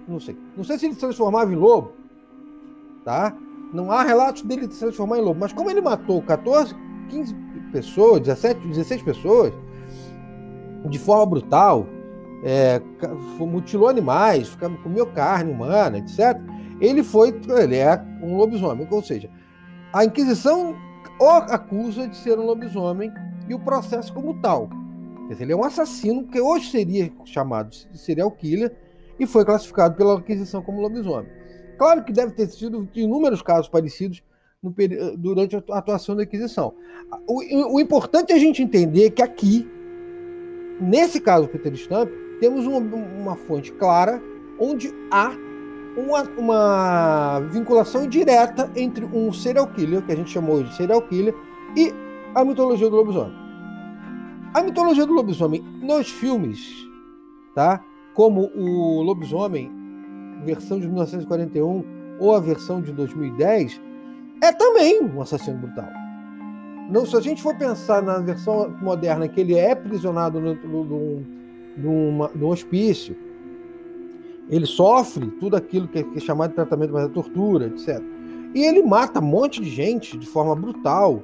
Não 0.06 0.20
sei. 0.20 0.36
Não 0.56 0.64
sei 0.64 0.78
se 0.78 0.86
ele 0.86 0.94
se 0.94 1.00
transformava 1.00 1.52
em 1.52 1.56
lobo, 1.56 1.92
tá? 3.04 3.34
Não 3.74 3.90
há 3.90 4.04
relatos 4.04 4.42
dele 4.42 4.70
se 4.70 4.78
transformar 4.78 5.18
em 5.18 5.20
lobo, 5.20 5.40
mas 5.40 5.52
como 5.52 5.68
ele 5.68 5.80
matou 5.80 6.22
14, 6.22 6.72
15 7.08 7.34
pessoas, 7.72 8.20
17, 8.20 8.68
16 8.68 9.02
pessoas, 9.02 9.52
de 10.88 10.98
forma 10.98 11.26
brutal, 11.26 11.84
é, 12.44 12.80
mutilou 13.40 13.88
animais, 13.88 14.56
comeu 14.80 15.06
carne 15.08 15.50
humana, 15.50 15.98
etc. 15.98 16.40
Ele 16.80 17.02
foi, 17.02 17.34
ele 17.60 17.76
é 17.76 18.00
um 18.22 18.36
lobisomem, 18.36 18.86
ou 18.88 19.02
seja, 19.02 19.28
a 19.92 20.04
Inquisição 20.04 20.76
o 21.18 21.28
acusa 21.28 22.06
de 22.06 22.16
ser 22.16 22.38
um 22.38 22.46
lobisomem 22.46 23.12
e 23.48 23.54
o 23.54 23.58
processo 23.58 24.12
como 24.12 24.34
tal. 24.40 24.68
Ele 25.30 25.52
é 25.52 25.56
um 25.56 25.64
assassino 25.64 26.28
que 26.28 26.40
hoje 26.40 26.70
seria 26.70 27.10
chamado 27.24 27.70
de 27.70 27.98
serial 27.98 28.30
killer 28.30 28.72
e 29.18 29.26
foi 29.26 29.44
classificado 29.44 29.96
pela 29.96 30.14
Inquisição 30.14 30.62
como 30.62 30.80
lobisomem. 30.80 31.30
Claro 31.76 32.04
que 32.04 32.12
deve 32.12 32.32
ter 32.32 32.46
sido 32.48 32.88
inúmeros 32.94 33.42
casos 33.42 33.68
parecidos 33.68 34.22
no, 34.62 34.74
durante 35.16 35.56
a 35.56 35.78
atuação 35.78 36.16
da 36.16 36.22
Inquisição. 36.22 36.74
O, 37.26 37.74
o, 37.74 37.80
importante 37.80 38.32
é 38.32 38.36
a 38.36 38.38
gente 38.38 38.62
entender 38.62 39.10
que 39.10 39.22
aqui, 39.22 39.68
nesse 40.80 41.20
caso 41.20 41.48
Peter 41.48 41.72
Stamp, 41.74 42.10
temos 42.40 42.66
uma, 42.66 42.78
uma 42.78 43.36
fonte 43.36 43.72
clara 43.72 44.22
onde 44.58 44.92
há 45.10 45.32
uma, 45.96 46.22
uma, 46.36 47.40
vinculação 47.50 48.06
direta 48.08 48.70
entre 48.74 49.04
um 49.04 49.32
serial 49.32 49.66
killer, 49.68 50.02
que 50.02 50.12
a 50.12 50.16
gente 50.16 50.30
chamou 50.30 50.62
de 50.62 50.74
serial 50.74 51.02
killer, 51.02 51.34
e 51.76 51.92
a 52.34 52.44
mitologia 52.44 52.88
do 52.90 52.96
lobisomem. 52.96 53.34
A 54.52 54.62
mitologia 54.62 55.06
do 55.06 55.12
lobisomem 55.12 55.60
nos 55.82 56.08
filmes, 56.08 56.60
tá? 57.54 57.82
Como 58.12 58.50
o 58.54 59.02
lobisomem, 59.02 59.70
versão 60.44 60.78
de 60.78 60.86
1941 60.86 61.84
ou 62.18 62.34
a 62.34 62.40
versão 62.40 62.80
de 62.80 62.92
2010, 62.92 63.80
é 64.42 64.52
também 64.52 65.02
um 65.02 65.20
assassino 65.20 65.58
brutal. 65.58 65.88
Não, 66.90 67.06
se 67.06 67.16
a 67.16 67.20
gente 67.20 67.42
for 67.42 67.56
pensar 67.56 68.02
na 68.02 68.18
versão 68.18 68.70
moderna 68.82 69.26
que 69.26 69.40
ele 69.40 69.54
é 69.54 69.72
aprisionado 69.72 70.38
no, 70.40 71.24
numa, 71.76 72.30
num 72.34 72.48
hospício, 72.48 73.16
ele 74.50 74.66
sofre 74.66 75.26
tudo 75.40 75.56
aquilo 75.56 75.88
que 75.88 76.06
é 76.14 76.20
chamado 76.20 76.50
de 76.50 76.56
tratamento 76.56 76.92
mais 76.92 77.06
da 77.06 77.12
tortura, 77.12 77.66
etc. 77.66 78.02
E 78.54 78.62
ele 78.62 78.82
mata 78.82 79.20
um 79.20 79.24
monte 79.24 79.60
de 79.60 79.70
gente 79.70 80.18
de 80.18 80.26
forma 80.26 80.54
brutal. 80.54 81.22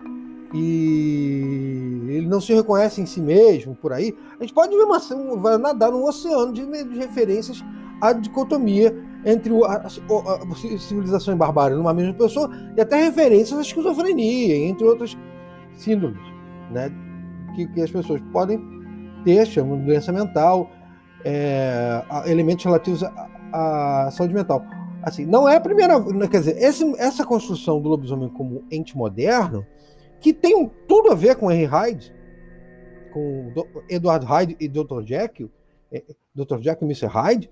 E 0.53 2.09
ele 2.09 2.27
não 2.27 2.41
se 2.41 2.53
reconhece 2.53 3.01
em 3.01 3.07
si 3.07 3.21
mesmo, 3.21 3.77
por 3.77 3.93
aí. 3.93 4.17
A 4.39 4.43
gente 4.43 4.53
pode 4.53 4.75
ver 4.77 4.83
uma, 4.83 4.99
vai 5.37 5.59
nadar 5.59 5.93
num 5.93 6.05
oceano 6.05 6.53
de, 6.53 6.67
de 6.67 6.99
referências 6.99 7.63
à 8.01 8.13
dicotomia 8.13 8.95
entre 9.25 9.53
a, 9.65 9.73
a, 9.73 9.87
a, 9.87 10.79
civilização 10.79 11.35
e 11.35 11.37
barbárie 11.37 11.77
numa 11.77 11.93
mesma 11.93 12.15
pessoa 12.15 12.51
e 12.77 12.81
até 12.81 12.97
referências 12.97 13.59
à 13.59 13.63
esquizofrenia, 13.63 14.57
entre 14.57 14.85
outras 14.85 15.17
síndromes, 15.75 16.23
né? 16.71 16.91
Que, 17.55 17.67
que 17.67 17.81
as 17.83 17.91
pessoas 17.91 18.21
podem 18.33 18.61
ter, 19.25 19.47
chamam 19.47 19.79
de 19.79 19.87
doença 19.87 20.13
mental, 20.13 20.71
é, 21.25 22.03
elementos 22.27 22.65
relativos 22.65 23.03
à, 23.53 24.09
saúde 24.13 24.35
mental. 24.35 24.65
Assim, 25.03 25.25
não 25.25 25.49
é 25.49 25.57
a 25.57 25.61
primeira, 25.61 25.99
né, 25.99 26.29
quer 26.29 26.41
dizer, 26.41 26.57
esse, 26.59 26.85
essa 26.99 27.25
construção 27.25 27.81
do 27.81 27.89
lobisomem 27.89 28.29
como 28.29 28.65
ente 28.71 28.97
moderno, 28.97 29.67
que 30.21 30.33
tem 30.33 30.71
tudo 30.87 31.11
a 31.11 31.15
ver 31.15 31.37
com 31.37 31.51
Henry 31.51 31.65
Hyde, 31.65 32.15
com 33.13 33.53
Edward 33.89 34.25
Hyde 34.27 34.57
e 34.61 34.69
Dr. 34.69 35.03
Jekyll, 35.05 35.51
é, 35.91 36.05
Dr. 36.35 36.59
Jekyll 36.61 36.89
e 36.89 36.93
Mr. 36.93 37.07
Hyde, 37.07 37.51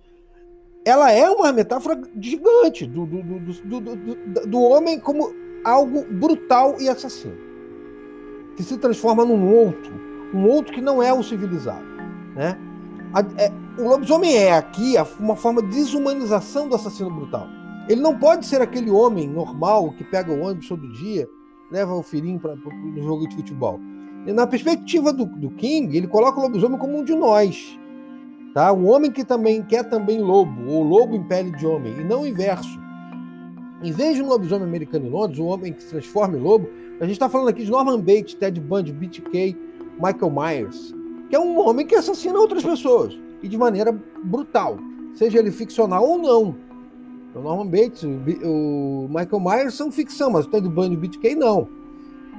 ela 0.85 1.13
é 1.13 1.29
uma 1.31 1.53
metáfora 1.53 2.01
gigante 2.19 2.87
do, 2.87 3.07
do, 3.07 3.23
do, 3.23 3.81
do, 3.81 4.47
do 4.47 4.61
homem 4.61 4.99
como 4.99 5.33
algo 5.65 6.05
brutal 6.11 6.77
e 6.81 6.89
assassino, 6.89 7.37
que 8.57 8.63
se 8.63 8.79
transforma 8.79 9.25
num 9.25 9.55
outro, 9.55 9.93
um 10.35 10.47
outro 10.47 10.73
que 10.73 10.81
não 10.81 11.03
é 11.03 11.13
o 11.13 11.23
civilizado, 11.23 11.85
né? 12.35 12.59
A, 13.13 13.21
é, 13.21 13.51
o 13.79 13.89
lobisomem 13.89 14.37
é 14.37 14.53
aqui 14.53 14.95
uma 15.19 15.37
forma 15.37 15.63
de 15.63 15.69
desumanização 15.69 16.69
do 16.69 16.75
assassino 16.75 17.11
brutal. 17.11 17.47
Ele 17.89 18.03
não 18.03 18.19
pode 18.19 18.45
ser 18.45 18.61
aquele 18.61 18.91
homem 18.91 19.27
normal 19.27 19.93
que 19.93 20.05
pega 20.05 20.31
o 20.31 20.41
ônibus 20.43 20.69
todo 20.69 20.93
dia, 20.93 21.29
leva 21.71 21.95
o 21.95 22.03
filhinho 22.03 22.39
para 22.39 22.55
o 22.55 23.03
jogo 23.03 23.27
de 23.29 23.37
futebol. 23.37 23.81
E 24.27 24.33
na 24.33 24.47
perspectiva 24.47 25.13
do, 25.13 25.25
do, 25.25 25.51
King, 25.51 25.97
ele 25.97 26.07
coloca 26.07 26.39
o 26.39 26.43
lobisomem 26.43 26.79
como 26.79 26.99
um 26.99 27.05
de 27.05 27.15
nós. 27.15 27.79
Tá? 28.59 28.73
Um 28.73 28.89
homem 28.89 29.09
que 29.09 29.25
também 29.25 29.63
quer 29.63 29.85
também 29.85 30.21
lobo, 30.21 30.69
ou 30.69 30.83
lobo 30.83 31.15
em 31.15 31.23
pele 31.23 31.53
de 31.53 31.65
homem, 31.65 31.95
e 32.01 32.03
não 32.03 32.23
o 32.23 32.27
inverso. 32.27 32.77
Em 33.81 33.93
vez 33.93 34.17
de 34.17 34.23
um 34.23 34.27
lobisomem 34.27 34.67
americano 34.67 35.07
em 35.07 35.11
Londres, 35.11 35.39
um 35.39 35.47
homem 35.47 35.73
que 35.73 35.81
se 35.81 35.91
transforma 35.91 36.37
em 36.37 36.41
lobo, 36.41 36.69
a 37.01 37.05
gente 37.05 37.13
está 37.13 37.29
falando 37.29 37.51
aqui 37.51 37.65
de 37.65 37.71
Norman 37.71 38.01
Bates, 38.01 38.35
Ted 38.35 38.61
Bundy, 38.61 38.93
BTK, 38.93 39.57
Michael 40.01 40.33
Myers 40.33 40.93
que 41.29 41.37
é 41.37 41.39
um 41.39 41.57
homem 41.61 41.87
que 41.87 41.95
assassina 41.95 42.37
outras 42.37 42.65
pessoas 42.65 43.17
e 43.45 43.49
de 43.49 43.57
maneira 43.57 43.97
brutal, 44.25 44.79
seja 45.15 45.39
ele 45.39 45.53
ficcional 45.53 46.05
ou 46.05 46.19
não. 46.19 46.57
O 47.37 47.41
Norman 47.41 47.67
Bates, 47.67 48.03
o, 48.03 49.07
Michael 49.09 49.41
Myers 49.41 49.75
são 49.75 49.93
ficção, 49.93 50.31
mas 50.31 50.47
o 50.47 50.51
Ted 50.51 50.69
Bundy 50.69 50.95
e 50.95 50.97
o 50.97 51.01
BTK 51.01 51.37
não. 51.37 51.69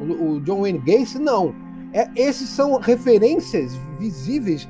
O, 0.01 0.33
o, 0.33 0.41
John 0.41 0.63
Wayne 0.63 0.79
Gacy 0.79 1.17
não. 1.19 1.55
É, 1.93 2.09
esses 2.15 2.49
são 2.49 2.77
referências 2.77 3.73
visíveis 3.97 4.67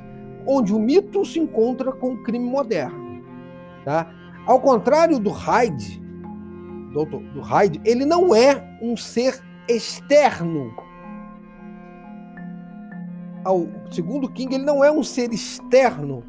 onde 0.50 0.74
o 0.74 0.78
mito 0.78 1.24
se 1.24 1.38
encontra 1.38 1.92
com 1.92 2.14
o 2.14 2.22
crime 2.22 2.44
moderno. 2.44 3.22
Tá? 3.84 4.12
Ao 4.44 4.60
contrário 4.60 5.18
do 5.20 5.30
Hyde, 5.30 6.02
do, 6.92 7.04
do 7.04 7.40
Hyde, 7.40 7.80
ele 7.84 8.04
não 8.04 8.34
é 8.34 8.78
um 8.82 8.96
ser 8.96 9.40
externo 9.68 10.74
ao 13.44 13.68
segundo 13.90 14.30
King, 14.30 14.54
ele 14.54 14.64
não 14.64 14.84
é 14.84 14.90
um 14.90 15.02
ser 15.02 15.32
externo 15.32 16.24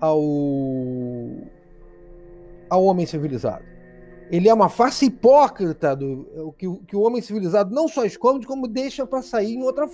ao 0.00 0.20
ao 2.68 2.84
homem 2.84 3.06
civilizado. 3.06 3.64
Ele 4.28 4.48
é 4.48 4.52
uma 4.52 4.68
face 4.68 5.06
hipócrita 5.06 5.94
do 5.94 6.52
que, 6.58 6.68
que 6.88 6.96
o 6.96 7.00
homem 7.00 7.22
civilizado 7.22 7.72
não 7.72 7.86
só 7.86 8.04
esconde, 8.04 8.44
como 8.44 8.66
deixa 8.66 9.06
para 9.06 9.22
sair 9.22 9.54
em 9.54 9.62
outra 9.62 9.88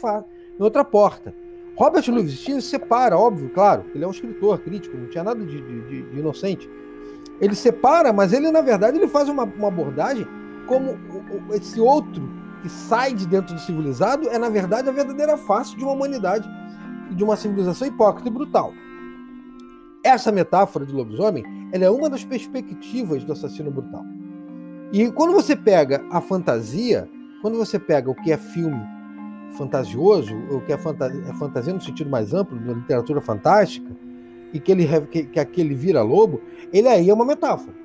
em 0.59 0.63
outra 0.63 0.83
porta. 0.83 1.35
Robert 1.77 2.05
Louis 2.09 2.33
Stevenson 2.33 2.69
separa, 2.69 3.17
óbvio, 3.17 3.49
claro, 3.51 3.85
ele 3.95 4.05
é 4.05 4.07
um 4.07 4.11
escritor 4.11 4.59
crítico, 4.59 4.97
não 4.97 5.07
tinha 5.07 5.25
nada 5.25 5.45
de, 5.45 5.61
de, 5.61 6.03
de 6.03 6.19
inocente. 6.19 6.69
Ele 7.41 7.55
separa, 7.55 8.13
mas 8.13 8.33
ele, 8.33 8.51
na 8.51 8.61
verdade, 8.61 8.99
ele 8.99 9.09
faz 9.09 9.29
uma, 9.29 9.45
uma 9.45 9.69
abordagem 9.69 10.27
como 10.67 10.99
esse 11.53 11.81
outro 11.81 12.23
que 12.63 12.69
sai 12.69 13.13
de 13.13 13.27
dentro 13.27 13.55
do 13.55 13.61
civilizado 13.61 14.29
é, 14.29 14.39
na 14.39 14.49
verdade, 14.49 14.89
a 14.89 14.93
verdadeira 14.93 15.37
face 15.37 15.77
de 15.77 15.83
uma 15.83 15.93
humanidade 15.93 16.49
e 17.11 17.15
de 17.15 17.25
uma 17.25 17.37
civilização 17.37 17.89
hipócrita 17.89 18.29
e 18.29 18.33
brutal. 18.33 18.73
Essa 20.05 20.31
metáfora 20.31 20.87
de 20.87 20.93
lobisomem 20.93 21.45
ela 21.73 21.85
é 21.85 21.91
uma 21.91 22.09
das 22.09 22.25
perspectivas 22.25 23.25
do 23.25 23.33
assassino 23.33 23.71
brutal. 23.71 24.05
E 24.93 25.11
quando 25.11 25.33
você 25.33 25.57
pega 25.57 26.05
a 26.11 26.21
fantasia, 26.21 27.09
quando 27.41 27.57
você 27.57 27.79
pega 27.79 28.11
o 28.11 28.15
que 28.15 28.31
é 28.31 28.37
filme 28.37 28.87
fantasioso, 29.53 30.35
o 30.51 30.61
que 30.61 30.73
é 30.73 30.79
fantasia, 30.79 31.23
é 31.29 31.33
fantasia 31.35 31.73
no 31.73 31.81
sentido 31.81 32.11
mais 32.11 32.33
amplo, 32.33 32.59
da 32.59 32.73
literatura 32.73 33.21
fantástica, 33.21 33.91
e 34.53 34.61
que 34.61 34.73
ele 34.73 34.87
que, 35.07 35.25
que 35.25 35.41
aquele 35.41 35.75
vira 35.75 36.03
lobo, 36.03 36.41
ele 36.73 36.89
aí 36.89 37.09
é 37.09 37.15
uma 37.15 37.25
metáfora 37.25 37.83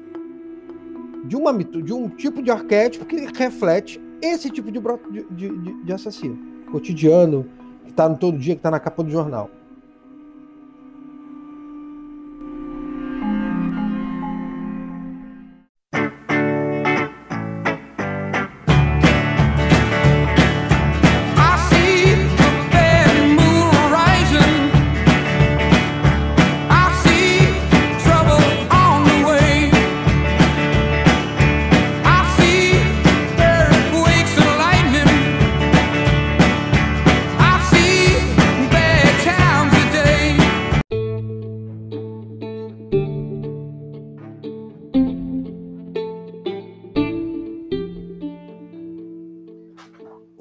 de, 1.27 1.36
uma, 1.36 1.53
de 1.53 1.93
um 1.93 2.09
tipo 2.09 2.41
de 2.41 2.50
arquétipo 2.50 3.05
que 3.05 3.17
reflete 3.38 4.01
esse 4.21 4.50
tipo 4.50 4.71
de, 4.71 4.79
de, 5.31 5.50
de, 5.50 5.83
de 5.83 5.93
assassino 5.93 6.38
cotidiano, 6.71 7.45
que 7.83 7.91
está 7.91 8.09
no 8.09 8.17
todo 8.17 8.38
dia, 8.38 8.55
que 8.55 8.59
está 8.59 8.71
na 8.71 8.79
capa 8.79 9.03
do 9.03 9.09
jornal. 9.09 9.50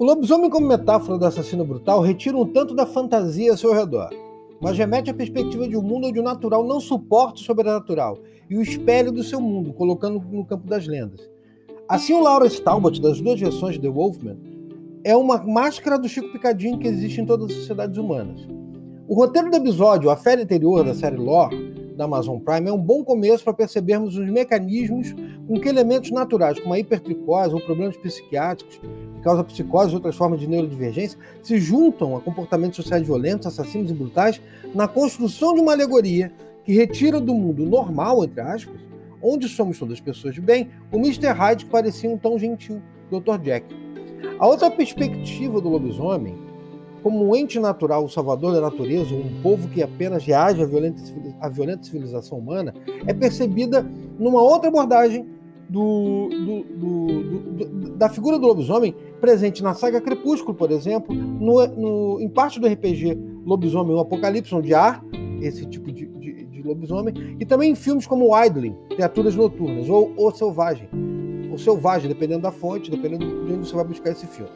Lobisomem 0.07 0.49
como 0.49 0.65
metáfora 0.65 1.17
do 1.17 1.25
assassino 1.25 1.65
brutal 1.65 1.99
retira 1.99 2.37
um 2.37 2.45
tanto 2.45 2.73
da 2.73 2.85
fantasia 2.85 3.51
ao 3.51 3.57
seu 3.57 3.73
redor, 3.73 4.09
mas 4.61 4.77
remete 4.77 5.09
à 5.09 5.13
perspectiva 5.13 5.67
de 5.67 5.75
um 5.75 5.81
mundo 5.81 6.07
onde 6.07 6.17
o 6.17 6.23
natural 6.23 6.65
não 6.65 6.79
suporta 6.79 7.41
o 7.41 7.43
sobrenatural 7.43 8.17
e 8.49 8.57
o 8.57 8.61
espelho 8.61 9.11
do 9.11 9.21
seu 9.21 9.41
mundo, 9.41 9.73
colocando 9.73 10.23
no 10.31 10.45
campo 10.45 10.65
das 10.65 10.87
lendas. 10.87 11.29
Assim, 11.89 12.13
o 12.13 12.23
Lawrence 12.23 12.61
Talbot, 12.61 13.01
das 13.01 13.19
duas 13.19 13.37
versões 13.37 13.75
de 13.75 13.81
The 13.81 13.89
Wolfman, 13.89 14.37
é 15.03 15.13
uma 15.13 15.43
máscara 15.43 15.99
do 15.99 16.07
Chico 16.07 16.31
Picadinho 16.31 16.79
que 16.79 16.87
existe 16.87 17.19
em 17.19 17.25
todas 17.25 17.51
as 17.51 17.57
sociedades 17.57 17.97
humanas. 17.97 18.47
O 19.09 19.13
roteiro 19.13 19.51
do 19.51 19.57
episódio, 19.57 20.09
a 20.09 20.15
férias 20.15 20.45
anterior 20.45 20.85
da 20.85 20.93
série 20.93 21.17
Lore, 21.17 21.66
da 21.97 22.05
Amazon 22.05 22.37
Prime, 22.37 22.69
é 22.69 22.71
um 22.71 22.77
bom 22.77 23.03
começo 23.03 23.43
para 23.43 23.53
percebermos 23.53 24.15
os 24.15 24.29
mecanismos 24.29 25.15
com 25.47 25.59
que 25.59 25.67
elementos 25.67 26.11
naturais, 26.11 26.59
como 26.59 26.73
a 26.73 26.79
hipertricose 26.79 27.53
ou 27.53 27.61
problemas 27.61 27.97
psiquiátricos, 27.97 28.79
causa 29.23 29.43
psicose 29.43 29.91
e 29.91 29.95
outras 29.95 30.15
formas 30.15 30.39
de 30.39 30.47
neurodivergência, 30.47 31.17
se 31.41 31.57
juntam 31.57 32.15
a 32.15 32.21
comportamentos 32.21 32.77
sociais 32.77 33.05
violentos, 33.05 33.47
assassinos 33.47 33.89
e 33.89 33.93
brutais 33.93 34.39
na 34.75 34.87
construção 34.87 35.55
de 35.55 35.59
uma 35.59 35.73
alegoria 35.73 36.31
que 36.63 36.71
retira 36.71 37.19
do 37.19 37.33
mundo 37.33 37.65
normal, 37.65 38.23
entre 38.23 38.41
aspas, 38.41 38.79
onde 39.21 39.49
somos 39.49 39.79
todas 39.79 39.99
pessoas 39.99 40.35
de 40.35 40.41
bem, 40.41 40.69
o 40.91 40.97
Mr. 40.97 41.27
Hyde 41.27 41.65
que 41.65 41.71
parecia 41.71 42.09
um 42.09 42.17
tão 42.17 42.37
gentil, 42.37 42.81
Dr. 43.09 43.39
Jack. 43.41 43.65
A 44.37 44.45
outra 44.45 44.69
perspectiva 44.69 45.59
do 45.59 45.69
lobisomem, 45.69 46.46
como 47.03 47.29
um 47.29 47.35
ente 47.35 47.59
natural, 47.59 48.03
o 48.03 48.09
salvador 48.09 48.53
da 48.53 48.61
natureza, 48.61 49.13
um 49.13 49.41
povo 49.41 49.67
que 49.69 49.81
apenas 49.81 50.23
reage 50.25 50.61
à 50.61 50.65
violenta, 50.65 51.01
à 51.39 51.49
violenta 51.49 51.83
civilização 51.83 52.37
humana, 52.37 52.73
é 53.05 53.13
percebida 53.13 53.85
numa 54.19 54.41
outra 54.41 54.69
abordagem 54.69 55.25
do, 55.69 56.29
do, 56.29 56.63
do, 56.63 57.89
da 57.97 58.09
figura 58.09 58.39
do 58.39 58.47
lobisomem 58.47 58.95
presente 59.19 59.61
na 59.61 59.73
saga 59.73 59.99
Crepúsculo, 59.99 60.55
por 60.55 60.71
exemplo, 60.71 61.13
no, 61.13 61.67
no, 61.67 62.21
em 62.21 62.29
parte 62.29 62.59
do 62.59 62.67
RPG 62.67 63.17
Lobisomem 63.45 63.95
o 63.95 63.99
Apocalipse, 63.99 64.53
onde 64.55 64.73
há 64.73 65.01
esse 65.41 65.65
tipo 65.65 65.91
de, 65.91 66.05
de, 66.05 66.45
de 66.45 66.63
lobisomem, 66.63 67.37
e 67.39 67.45
também 67.45 67.71
em 67.71 67.75
filmes 67.75 68.07
como 68.07 68.37
Idling, 68.43 68.75
Criaturas 68.89 69.35
Noturnas, 69.35 69.89
ou 69.89 70.13
O 70.17 70.31
Selvagem, 70.31 70.89
ou 71.51 71.57
Selvagem, 71.57 72.07
dependendo 72.07 72.41
da 72.41 72.51
fonte, 72.51 72.89
dependendo 72.89 73.25
de 73.45 73.53
onde 73.53 73.67
você 73.67 73.75
vai 73.75 73.85
buscar 73.85 74.11
esse 74.11 74.25
filme. 74.25 74.51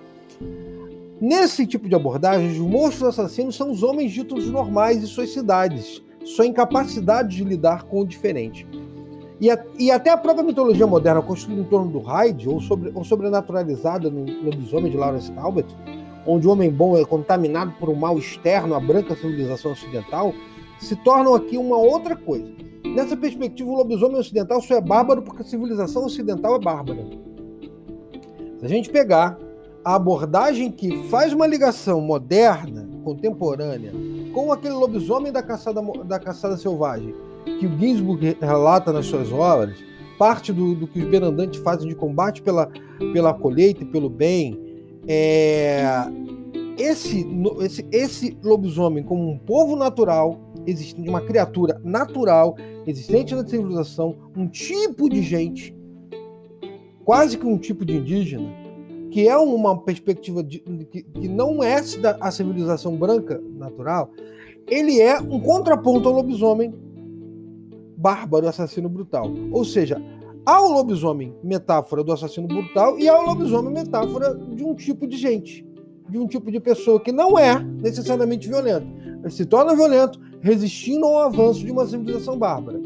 Nesse 1.21 1.67
tipo 1.67 1.87
de 1.87 1.93
abordagem, 1.93 2.49
os 2.49 2.57
monstros 2.57 3.09
assassinos 3.09 3.55
são 3.55 3.69
os 3.69 3.83
homens 3.83 4.11
ditos 4.11 4.50
normais 4.50 5.03
e 5.03 5.07
suas 5.07 5.31
cidades, 5.31 6.01
sua 6.25 6.48
incapacidade 6.48 7.35
de 7.35 7.43
lidar 7.43 7.83
com 7.83 8.00
o 8.00 8.07
diferente. 8.07 8.67
E, 9.39 9.48
a, 9.51 9.63
e, 9.77 9.91
até 9.91 10.09
a 10.09 10.17
própria 10.17 10.43
mitologia 10.43 10.87
moderna, 10.87 11.22
construída 11.22 11.61
em 11.61 11.65
torno 11.65 11.91
do 11.91 12.00
Hyde, 12.00 12.50
ou, 12.50 12.59
sobre, 12.59 12.91
ou 12.96 13.03
sobrenaturalizada 13.03 14.09
no 14.09 14.25
lobisomem 14.43 14.89
de 14.89 14.98
Lawrence 14.98 15.31
Talbot, 15.33 15.67
onde 16.25 16.48
o 16.48 16.51
homem 16.51 16.72
bom 16.72 16.98
é 16.98 17.05
contaminado 17.05 17.72
por 17.79 17.89
um 17.89 17.96
mal 17.96 18.17
externo 18.17 18.74
à 18.74 18.79
branca 18.79 19.15
civilização 19.15 19.74
ocidental, 19.74 20.33
se 20.79 20.96
tornam 20.96 21.35
aqui 21.35 21.55
uma 21.55 21.77
outra 21.77 22.15
coisa. 22.15 22.51
Nessa 22.83 23.15
perspectiva, 23.15 23.69
o 23.69 23.75
lobisomem 23.75 24.17
ocidental 24.17 24.59
só 24.59 24.74
é 24.74 24.81
bárbaro 24.81 25.22
porque 25.22 25.43
a 25.43 25.46
civilização 25.46 26.03
ocidental 26.03 26.55
é 26.55 26.59
bárbara. 26.59 27.05
Se 28.57 28.65
a 28.65 28.67
gente 28.67 28.89
pegar 28.89 29.37
a 29.83 29.96
abordagem 29.96 30.72
que 30.72 31.03
faz 31.09 31.33
uma 31.33 31.48
ligação 31.48 32.01
moderna, 32.01 32.87
contemporânea, 33.03 33.91
com 34.33 34.51
aquele 34.51 34.74
lobisomem 34.74 35.31
da 35.31 35.41
caçada, 35.41 35.81
da 36.05 36.20
caçada 36.20 36.55
selvagem, 36.55 37.13
que 37.59 37.65
o 37.65 37.79
Ginsburg 37.79 38.37
relata 38.39 38.94
nas 38.94 39.07
suas 39.07 39.31
obras, 39.31 39.77
parte 40.17 40.53
do, 40.53 40.75
do 40.75 40.87
que 40.87 41.00
os 41.00 41.09
berandantes 41.09 41.59
fazem 41.61 41.87
de 41.87 41.96
combate 41.96 42.41
pela, 42.41 42.70
pela 43.13 43.33
colheita 43.33 43.83
e 43.83 43.87
pelo 43.87 44.09
bem, 44.09 44.59
é, 45.07 45.83
esse, 46.77 47.27
esse, 47.59 47.87
esse 47.91 48.37
lobisomem 48.44 49.03
como 49.03 49.29
um 49.29 49.37
povo 49.37 49.75
natural, 49.75 50.39
existente, 50.67 51.09
uma 51.09 51.22
criatura 51.22 51.81
natural, 51.83 52.55
existente 52.85 53.33
na 53.33 53.46
civilização, 53.46 54.15
um 54.35 54.48
tipo 54.48 55.09
de 55.09 55.24
gente, 55.24 55.75
quase 57.03 57.37
que 57.37 57.46
um 57.46 57.57
tipo 57.57 57.83
de 57.83 57.98
indígena, 57.98 58.60
que 59.11 59.27
é 59.27 59.37
uma 59.37 59.77
perspectiva 59.77 60.41
de, 60.41 60.59
que, 60.89 61.03
que 61.03 61.27
não 61.27 61.61
é 61.61 61.81
a 62.19 62.31
civilização 62.31 62.95
branca 62.95 63.41
natural, 63.57 64.09
ele 64.67 65.01
é 65.01 65.19
um 65.19 65.39
contraponto 65.39 66.07
ao 66.07 66.15
lobisomem 66.15 66.74
bárbaro, 67.97 68.47
assassino 68.47 68.87
brutal. 68.87 69.29
Ou 69.51 69.65
seja, 69.65 70.01
há 70.45 70.61
o 70.61 70.71
lobisomem 70.71 71.35
metáfora 71.43 72.03
do 72.03 72.13
assassino 72.13 72.47
brutal 72.47 72.97
e 72.97 73.09
há 73.09 73.19
o 73.19 73.25
lobisomem 73.25 73.74
metáfora 73.74 74.33
de 74.33 74.63
um 74.63 74.74
tipo 74.74 75.05
de 75.05 75.17
gente, 75.17 75.67
de 76.09 76.17
um 76.17 76.25
tipo 76.25 76.50
de 76.50 76.59
pessoa 76.59 77.00
que 77.00 77.11
não 77.11 77.37
é 77.37 77.61
necessariamente 77.61 78.47
violento, 78.47 78.87
mas 79.21 79.33
se 79.33 79.45
torna 79.45 79.75
violento 79.75 80.19
resistindo 80.39 81.05
ao 81.05 81.19
avanço 81.24 81.65
de 81.65 81.71
uma 81.71 81.85
civilização 81.85 82.37
bárbara. 82.37 82.81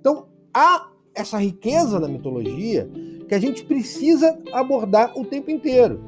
Então, 0.00 0.26
há 0.52 0.88
essa 1.14 1.38
riqueza 1.38 2.00
na 2.00 2.08
mitologia 2.08 2.90
que 3.28 3.34
a 3.34 3.38
gente 3.40 3.64
precisa 3.64 4.38
abordar 4.52 5.12
o 5.18 5.24
tempo 5.24 5.50
inteiro. 5.50 6.02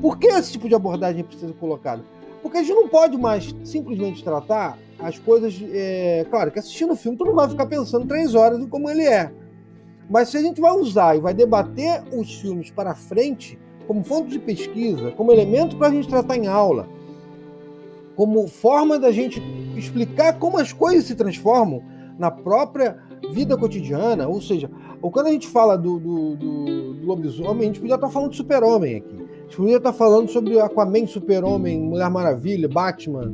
Por 0.00 0.18
que 0.18 0.26
esse 0.28 0.52
tipo 0.52 0.68
de 0.68 0.74
abordagem 0.74 1.24
precisa 1.24 1.48
ser 1.48 1.58
colocado? 1.58 2.04
Porque 2.42 2.58
a 2.58 2.62
gente 2.62 2.74
não 2.74 2.88
pode 2.88 3.16
mais 3.18 3.54
simplesmente 3.64 4.22
tratar 4.22 4.78
as 4.98 5.18
coisas. 5.18 5.60
É, 5.72 6.24
claro 6.30 6.50
que 6.50 6.58
assistindo 6.58 6.92
o 6.92 6.96
filme, 6.96 7.18
tu 7.18 7.24
não 7.24 7.34
vai 7.34 7.48
ficar 7.48 7.66
pensando 7.66 8.06
três 8.06 8.34
horas 8.34 8.60
em 8.60 8.68
como 8.68 8.88
ele 8.88 9.02
é. 9.02 9.32
Mas 10.08 10.28
se 10.28 10.36
a 10.36 10.42
gente 10.42 10.60
vai 10.60 10.72
usar 10.72 11.16
e 11.16 11.20
vai 11.20 11.34
debater 11.34 12.02
os 12.12 12.34
filmes 12.40 12.70
para 12.70 12.94
frente, 12.94 13.58
como 13.86 14.02
fonte 14.02 14.30
de 14.30 14.38
pesquisa, 14.38 15.10
como 15.12 15.32
elemento 15.32 15.76
para 15.76 15.88
a 15.88 15.90
gente 15.90 16.08
tratar 16.08 16.36
em 16.36 16.46
aula, 16.46 16.88
como 18.16 18.46
forma 18.48 18.98
da 18.98 19.10
gente 19.10 19.42
explicar 19.76 20.38
como 20.38 20.58
as 20.58 20.72
coisas 20.72 21.04
se 21.04 21.14
transformam 21.14 21.82
na 22.18 22.30
própria 22.30 22.98
vida 23.32 23.56
cotidiana, 23.56 24.28
ou 24.28 24.40
seja, 24.40 24.70
ou 25.02 25.10
quando 25.10 25.28
a 25.28 25.32
gente 25.32 25.48
fala 25.48 25.76
do, 25.76 25.98
do, 25.98 26.36
do, 26.36 26.94
do 26.94 27.06
lobisomem, 27.06 27.62
a 27.62 27.66
gente 27.66 27.80
podia 27.80 27.94
estar 27.94 28.08
falando 28.08 28.30
de 28.30 28.36
super-homem 28.36 28.96
aqui. 28.96 29.14
A 29.14 29.42
gente 29.42 29.56
podia 29.56 29.76
estar 29.78 29.92
falando 29.92 30.28
sobre 30.30 30.60
Aquaman, 30.60 31.06
super-homem, 31.06 31.80
Mulher 31.80 32.10
Maravilha, 32.10 32.68
Batman, 32.68 33.32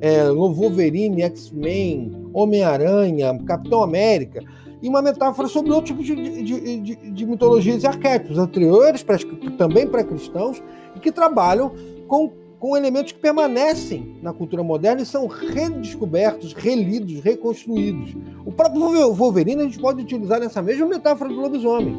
é, 0.00 0.28
Wolverine, 0.30 1.22
X-Men, 1.22 2.28
Homem-Aranha, 2.32 3.38
Capitão 3.46 3.82
América, 3.82 4.42
e 4.82 4.88
uma 4.88 5.00
metáfora 5.00 5.48
sobre 5.48 5.70
outro 5.70 5.94
tipo 5.94 6.02
de, 6.02 6.42
de, 6.42 6.80
de, 6.80 7.10
de 7.10 7.26
mitologias 7.26 7.84
e 7.84 7.86
arquétipos 7.86 8.36
anteriores, 8.36 9.02
pra, 9.02 9.16
também 9.56 9.86
pré-cristãos, 9.86 10.62
e 10.94 11.00
que 11.00 11.10
trabalham 11.10 11.72
com, 12.06 12.30
com 12.64 12.78
elementos 12.78 13.12
que 13.12 13.18
permanecem 13.18 14.16
na 14.22 14.32
cultura 14.32 14.62
moderna 14.62 15.02
e 15.02 15.04
são 15.04 15.26
redescobertos, 15.26 16.54
relidos, 16.54 17.20
reconstruídos. 17.20 18.16
O 18.42 18.50
próprio 18.50 19.12
Wolverine 19.12 19.60
a 19.60 19.64
gente 19.64 19.78
pode 19.78 20.00
utilizar 20.00 20.40
nessa 20.40 20.62
mesma 20.62 20.86
metáfora 20.86 21.28
do 21.28 21.38
lobisomem, 21.38 21.94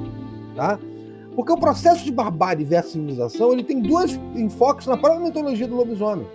tá? 0.56 0.80
Porque 1.36 1.52
o 1.52 1.58
processo 1.60 2.04
de 2.04 2.12
barbárie 2.12 2.66
versus 2.66 2.94
civilização 2.94 3.54
ele 3.54 3.64
tem 3.64 3.80
dois 3.80 4.20
enfoques 4.34 4.88
na 4.88 4.98
própria 4.98 5.22
mitologia 5.22 5.68
do 5.68 5.76
lobisomem. 5.76 6.26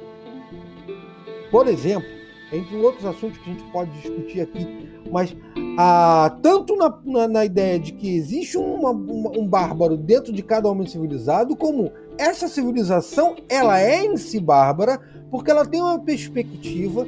Por 1.51 1.67
exemplo, 1.67 2.09
entre 2.53 2.77
outros 2.77 3.05
assuntos 3.05 3.37
que 3.39 3.51
a 3.51 3.53
gente 3.53 3.65
pode 3.73 3.91
discutir 4.01 4.43
aqui, 4.43 4.89
mas 5.11 5.37
ah, 5.77 6.37
tanto 6.41 6.77
na, 6.77 6.99
na, 7.05 7.27
na, 7.27 7.45
ideia 7.45 7.81
de 7.81 7.91
que 7.93 8.15
existe 8.15 8.57
uma, 8.57 8.91
uma, 8.91 9.37
um 9.37 9.47
bárbaro 9.47 9.97
dentro 9.97 10.33
de 10.33 10.43
cada 10.43 10.69
homem 10.69 10.87
civilizado, 10.87 11.57
como 11.57 11.91
essa 12.21 12.49
civilização 12.49 13.35
ela 13.49 13.81
é 13.81 14.05
em 14.05 14.17
si 14.19 14.39
bárbara, 14.39 15.01
porque 15.31 15.51
ela 15.51 15.65
tem 15.65 15.81
uma 15.81 15.99
perspectiva 15.99 17.07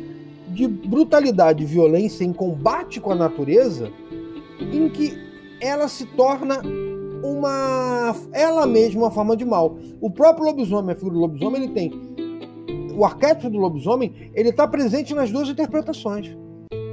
de 0.48 0.66
brutalidade 0.66 1.62
e 1.62 1.66
violência 1.66 2.24
em 2.24 2.32
combate 2.32 2.98
com 2.98 3.10
a 3.10 3.14
natureza, 3.14 3.92
em 4.58 4.88
que 4.88 5.12
ela 5.60 5.86
se 5.86 6.06
torna 6.06 6.62
uma 7.22 8.16
ela 8.32 8.66
mesma 8.66 9.02
uma 9.02 9.10
forma 9.10 9.36
de 9.36 9.44
mal. 9.44 9.76
O 10.00 10.10
próprio 10.10 10.46
lobisomem, 10.46 10.92
a 10.92 10.96
figura 10.96 11.14
do 11.14 11.20
lobisomem, 11.20 11.62
ele 11.62 11.72
tem 11.72 11.92
o 12.96 13.04
arquétipo 13.04 13.50
do 13.50 13.58
lobisomem, 13.58 14.30
ele 14.34 14.48
está 14.48 14.66
presente 14.66 15.14
nas 15.14 15.30
duas 15.30 15.48
interpretações. 15.48 16.34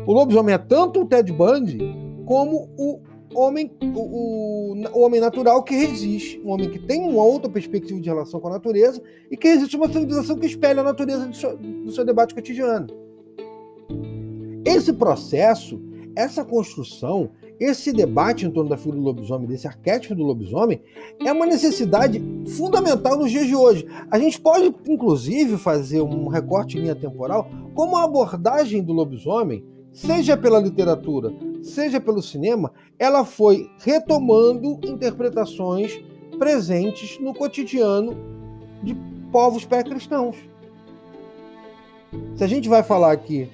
O 0.06 0.12
lobisomem 0.12 0.56
é 0.56 0.58
tanto 0.58 1.02
o 1.02 1.06
Ted 1.06 1.32
Bundy 1.32 1.80
como 2.26 2.70
o 2.78 3.00
homem, 3.34 3.72
o, 3.82 4.74
o, 4.94 5.02
homem 5.02 5.20
natural 5.20 5.64
que 5.64 5.76
resiste, 5.76 6.42
um 6.44 6.50
homem 6.50 6.70
que 6.70 6.80
tem 6.80 7.02
uma 7.02 7.24
outra 7.24 7.50
perspectiva 7.50 8.00
de 8.00 8.10
relação 8.10 8.40
com 8.40 8.48
a 8.48 8.52
natureza 8.52 9.02
e 9.30 9.38
que 9.38 9.48
resiste 9.48 9.76
a 9.76 9.80
uma 9.80 9.92
civilização 9.92 10.38
que 10.38 10.46
espelha 10.46 10.82
a 10.82 10.84
natureza 10.84 11.28
do 11.28 11.36
seu, 11.36 11.58
do 11.58 11.92
seu 11.92 12.06
debate 12.06 12.34
cotidiano. 12.34 12.88
Esse 14.66 14.94
processo, 14.94 15.82
essa 16.16 16.44
construção, 16.44 17.32
esse 17.60 17.92
debate 17.92 18.46
em 18.46 18.52
torno 18.52 18.70
da 18.70 18.78
figura 18.78 18.98
do 18.98 19.04
lobisomem, 19.04 19.48
desse 19.48 19.68
arquétipo 19.68 20.16
do 20.16 20.24
lobisomem, 20.24 20.82
é 21.26 21.32
uma 21.32 21.46
necessidade 21.46 22.24
fundamental 22.56 23.18
nos 23.18 23.30
dias 23.30 23.48
de 23.48 23.56
hoje. 23.56 23.86
A 24.10 24.18
gente 24.18 24.40
pode, 24.40 24.74
inclusive, 24.88 25.58
fazer 25.58 26.02
um 26.02 26.28
recorte 26.28 26.78
em 26.78 26.82
linha 26.82 26.96
temporal 26.96 27.50
como 27.74 27.98
a 27.98 28.04
abordagem 28.04 28.82
do 28.82 28.94
lobisomem, 28.94 29.64
seja 29.92 30.38
pela 30.38 30.60
literatura, 30.60 31.34
seja 31.62 32.00
pelo 32.00 32.22
cinema, 32.22 32.72
ela 32.98 33.26
foi 33.26 33.70
retomando 33.80 34.80
interpretações 34.84 36.00
presentes 36.38 37.20
no 37.20 37.34
cotidiano 37.34 38.16
de 38.84 38.96
povos 39.32 39.66
pré-cristãos. 39.66 40.36
Se 42.36 42.44
a 42.44 42.48
gente 42.48 42.70
vai 42.70 42.82
falar 42.82 43.12
aqui 43.12 43.50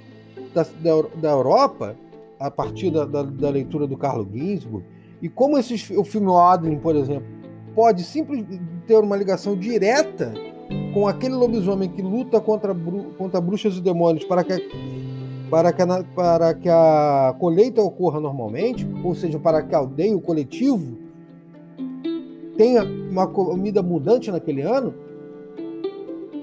da, 0.54 0.63
da, 0.63 1.02
da 1.15 1.30
Europa, 1.32 1.95
a 2.39 2.50
partir 2.52 2.91
da, 2.91 3.06
da, 3.06 3.24
da, 3.24 3.50
leitura 3.50 3.88
do 3.88 3.98
Carlo 3.98 4.28
Ginzburg, 4.32 4.86
e 5.21 5.28
como 5.28 5.58
esses, 5.58 5.89
o 5.89 6.04
filme 6.04 6.32
Adlin, 6.32 6.78
por 6.78 6.95
exemplo, 6.95 7.28
pode 7.74 8.04
simplesmente 8.04 8.62
ter 8.88 8.98
uma 8.98 9.15
ligação 9.15 9.58
direta 9.58 10.34
com 10.93 11.08
aquele 11.08 11.34
lobisomem 11.34 11.89
que 11.89 12.02
luta 12.02 12.39
contra, 12.39 12.74
contra 13.17 13.41
bruxas 13.41 13.78
e 13.78 13.82
demônios 13.82 14.24
para 14.26 14.43
que 14.43 14.54
para 15.49 15.71
que, 15.71 15.81
a, 15.81 16.03
para 16.15 16.53
que 16.53 16.69
a 16.69 17.36
colheita 17.39 17.81
ocorra 17.81 18.19
normalmente, 18.19 18.88
ou 19.03 19.13
seja, 19.13 19.39
para 19.39 19.62
que 19.62 19.75
a 19.75 19.79
aldeia, 19.79 20.15
o 20.15 20.21
coletivo, 20.21 20.97
tenha 22.58 22.84
uma 22.84 23.27
comida 23.27 23.79
abundante 23.79 24.31
naquele 24.31 24.62
ano, 24.62 24.93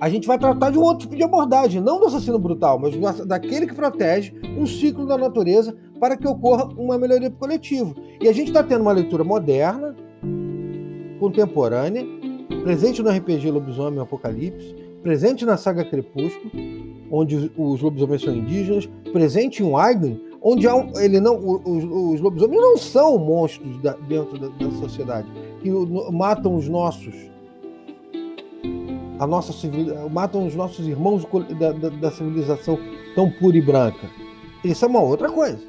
a 0.00 0.08
gente 0.08 0.26
vai 0.26 0.38
tratar 0.38 0.70
de 0.70 0.78
um 0.78 0.82
outro 0.82 1.06
tipo 1.06 1.14
de 1.14 1.22
abordagem, 1.22 1.80
não 1.80 2.00
do 2.00 2.06
assassino 2.06 2.38
brutal, 2.38 2.78
mas 2.78 2.94
daquele 3.24 3.66
que 3.66 3.74
protege 3.74 4.34
um 4.58 4.66
ciclo 4.66 5.06
da 5.06 5.16
natureza 5.16 5.76
para 6.00 6.16
que 6.16 6.26
ocorra 6.26 6.64
uma 6.76 6.98
melhoria 6.98 7.30
coletiva. 7.30 7.94
E 8.20 8.28
a 8.28 8.32
gente 8.32 8.48
está 8.48 8.64
tendo 8.64 8.82
uma 8.82 8.90
leitura 8.90 9.22
moderna, 9.22 9.94
contemporânea, 11.20 12.04
presente 12.64 13.00
no 13.00 13.10
RPG 13.10 13.48
Lobisomem 13.52 14.00
Apocalipse, 14.00 14.74
presente 15.02 15.44
na 15.44 15.56
saga 15.56 15.84
Crepúsculo, 15.84 16.50
onde 17.10 17.50
os 17.56 17.80
lobisomens 17.80 18.22
são 18.22 18.34
indígenas, 18.34 18.88
presente 19.12 19.62
em 19.62 19.66
Wyden, 19.66 20.20
onde 20.40 20.66
um, 20.68 20.98
ele 20.98 21.20
não, 21.20 21.36
os, 21.38 21.84
os, 22.14 22.20
lobisomens 22.20 22.60
não 22.60 22.76
são 22.76 23.18
monstros 23.18 23.80
da, 23.82 23.92
dentro 23.92 24.38
da, 24.38 24.48
da, 24.48 24.70
sociedade 24.72 25.28
que 25.60 25.70
matam 26.10 26.56
os 26.56 26.68
nossos, 26.68 27.14
a 29.18 29.26
nossa 29.26 29.52
matam 30.10 30.46
os 30.46 30.54
nossos 30.54 30.86
irmãos 30.86 31.26
da, 31.58 31.72
da 31.72 32.10
civilização 32.10 32.78
tão 33.14 33.30
pura 33.30 33.56
e 33.56 33.62
branca. 33.62 34.10
Isso 34.64 34.84
é 34.84 34.88
uma 34.88 35.00
outra 35.00 35.30
coisa. 35.30 35.60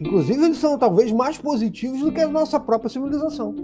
Inclusive, 0.00 0.44
eles 0.44 0.58
são 0.58 0.78
talvez 0.78 1.10
mais 1.10 1.38
positivos 1.38 2.00
do 2.00 2.12
que 2.12 2.20
a 2.20 2.28
nossa 2.28 2.60
própria 2.60 2.90
civilização. 2.90 3.54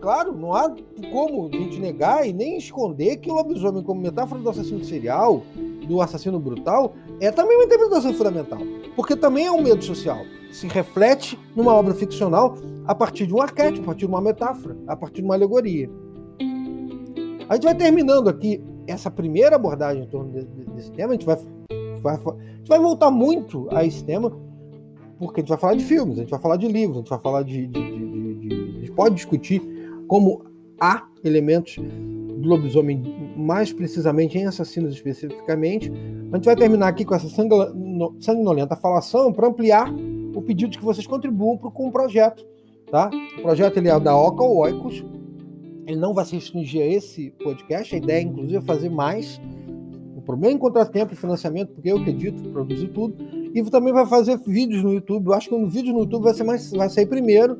Claro, 0.00 0.36
não 0.36 0.54
há 0.54 0.72
como 1.12 1.48
a 1.52 1.56
gente 1.56 1.80
negar 1.80 2.26
e 2.26 2.32
nem 2.32 2.56
esconder 2.56 3.16
que 3.16 3.30
o 3.30 3.34
lobisomem, 3.34 3.82
como 3.82 4.00
metáfora 4.00 4.40
do 4.40 4.48
assassino 4.48 4.84
serial, 4.84 5.42
do 5.88 6.00
assassino 6.00 6.38
brutal, 6.38 6.94
é 7.20 7.32
também 7.32 7.56
uma 7.56 7.64
interpretação 7.64 8.14
fundamental. 8.14 8.58
Porque 8.94 9.16
também 9.16 9.46
é 9.46 9.52
um 9.52 9.60
medo 9.60 9.82
social. 9.82 10.18
Se 10.52 10.66
reflete 10.68 11.38
numa 11.56 11.72
obra 11.74 11.94
ficcional 11.94 12.56
a 12.86 12.94
partir 12.94 13.26
de 13.26 13.34
um 13.34 13.42
arquétipo, 13.42 13.82
a 13.82 13.86
partir 13.86 14.00
de 14.00 14.06
uma 14.06 14.20
metáfora, 14.20 14.76
a 14.86 14.96
partir 14.96 15.20
de 15.20 15.24
uma 15.24 15.34
alegoria. 15.34 15.90
A 17.48 17.54
gente 17.54 17.64
vai 17.64 17.74
terminando 17.74 18.28
aqui 18.28 18.62
essa 18.86 19.10
primeira 19.10 19.56
abordagem 19.56 20.04
em 20.04 20.06
torno 20.06 20.30
desse 20.74 20.92
tema. 20.92 21.10
A 21.10 21.12
gente 21.12 21.26
vai, 21.26 21.36
vai, 22.00 22.14
a 22.14 22.56
gente 22.56 22.68
vai 22.68 22.78
voltar 22.78 23.10
muito 23.10 23.68
a 23.70 23.84
esse 23.84 24.04
tema, 24.04 24.30
porque 25.18 25.40
a 25.40 25.42
gente 25.42 25.48
vai 25.48 25.58
falar 25.58 25.74
de 25.74 25.84
filmes, 25.84 26.18
a 26.18 26.20
gente 26.20 26.30
vai 26.30 26.40
falar 26.40 26.56
de 26.56 26.68
livros, 26.68 26.96
a 26.96 27.00
gente 27.00 27.10
vai 27.10 27.18
falar 27.18 27.42
de, 27.42 27.66
de, 27.66 27.90
de 27.90 28.27
pode 28.98 29.14
discutir 29.14 29.62
como 30.08 30.44
há 30.80 31.06
elementos 31.22 31.76
do 31.76 32.48
lobisomem, 32.48 33.00
mais 33.36 33.72
precisamente 33.72 34.36
em 34.36 34.44
assassinos 34.44 34.92
especificamente. 34.92 35.92
A 36.32 36.36
gente 36.36 36.44
vai 36.44 36.56
terminar 36.56 36.88
aqui 36.88 37.04
com 37.04 37.14
essa 37.14 37.28
sanguinolenta 37.28 38.74
falação 38.74 39.32
para 39.32 39.46
ampliar 39.46 39.88
o 40.34 40.42
pedido 40.42 40.72
de 40.72 40.78
que 40.78 40.84
vocês 40.84 41.06
contribuam 41.06 41.56
com 41.56 41.86
o 41.86 41.92
projeto. 41.92 42.44
Tá? 42.90 43.08
O 43.38 43.42
projeto 43.42 43.76
ele 43.76 43.88
é 43.88 44.00
da 44.00 44.16
Oca 44.16 44.42
Oikos. 44.42 45.04
Ele 45.86 46.00
não 46.00 46.12
vai 46.12 46.24
se 46.24 46.34
restringir 46.34 46.82
a 46.82 46.86
esse 46.86 47.30
podcast. 47.44 47.94
A 47.94 47.98
ideia, 47.98 48.22
inclusive, 48.22 48.56
é 48.56 48.62
fazer 48.62 48.88
mais. 48.88 49.40
O 50.16 50.22
problema 50.22 50.54
é 50.54 50.56
encontrar 50.56 50.86
tempo 50.86 51.12
e 51.12 51.16
financiamento, 51.16 51.72
porque 51.72 51.92
eu 51.92 52.02
que 52.02 52.10
edito, 52.10 52.50
produzo 52.50 52.88
tudo. 52.88 53.14
E 53.54 53.62
também 53.70 53.92
vai 53.92 54.06
fazer 54.06 54.38
vídeos 54.38 54.82
no 54.82 54.92
YouTube. 54.92 55.26
Eu 55.26 55.34
acho 55.34 55.48
que 55.48 55.54
o 55.54 55.68
vídeo 55.68 55.92
no 55.92 56.00
YouTube 56.00 56.24
vai, 56.24 56.34
ser 56.34 56.42
mais, 56.42 56.70
vai 56.72 56.88
sair 56.88 57.06
primeiro 57.06 57.56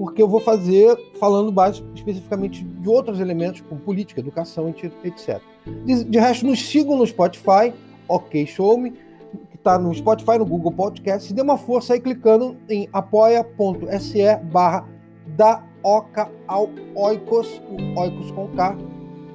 porque 0.00 0.22
eu 0.22 0.26
vou 0.26 0.40
fazer 0.40 0.96
falando 1.18 1.52
mais 1.52 1.84
especificamente 1.94 2.64
de 2.64 2.88
outros 2.88 3.20
elementos, 3.20 3.60
como 3.60 3.78
política, 3.82 4.18
educação, 4.18 4.74
etc. 5.04 5.42
De, 5.84 6.04
de 6.04 6.18
resto, 6.18 6.46
nos 6.46 6.58
sigam 6.58 6.96
no 6.96 7.06
Spotify, 7.06 7.74
OK 8.08 8.46
Show 8.46 8.78
Me, 8.78 8.92
que 8.92 9.56
está 9.56 9.78
no 9.78 9.92
Spotify, 9.92 10.38
no 10.38 10.46
Google 10.46 10.72
Podcast, 10.72 11.30
e 11.30 11.36
dê 11.36 11.42
uma 11.42 11.58
força 11.58 11.92
aí 11.92 12.00
clicando 12.00 12.56
em 12.66 12.88
apoia.se 12.94 14.36
barra 14.50 14.88
da 15.36 15.62
Oca 15.82 16.30
ao 16.48 16.70
Oikos, 16.94 17.60
o 17.68 18.00
Oikos 18.00 18.30
com 18.30 18.48
K, 18.56 18.78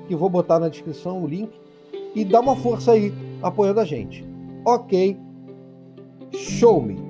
que 0.08 0.16
vou 0.16 0.32
botar 0.32 0.58
na 0.60 0.68
descrição 0.68 1.22
o 1.22 1.28
link, 1.28 1.52
e 2.16 2.26
dá 2.26 2.40
uma 2.40 2.56
força 2.56 2.94
aí 2.94 3.14
apoiando 3.44 3.82
a 3.82 3.86
gente. 3.86 4.28
Ok, 4.66 5.16
show 6.34 6.82
me! 6.82 7.05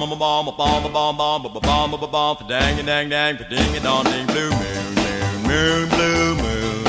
Bomb 0.00 0.18
bomb 0.18 0.46
bomb 0.56 0.92
bomb 0.92 0.92
bomb 0.92 1.42
bomb 1.42 1.60
bomb 1.60 1.90
bomb 1.90 2.10
bomb 2.10 2.36
dang 2.48 2.86
dang 2.86 3.08
dang 3.10 3.36
ding 3.50 3.76
a 3.76 3.80
dong 3.80 4.04
ding 4.04 4.26
blue 4.28 4.50
moon 4.50 4.94
moon 4.96 5.42
moon 5.42 5.88
blue 5.90 6.34
moon 6.40 6.84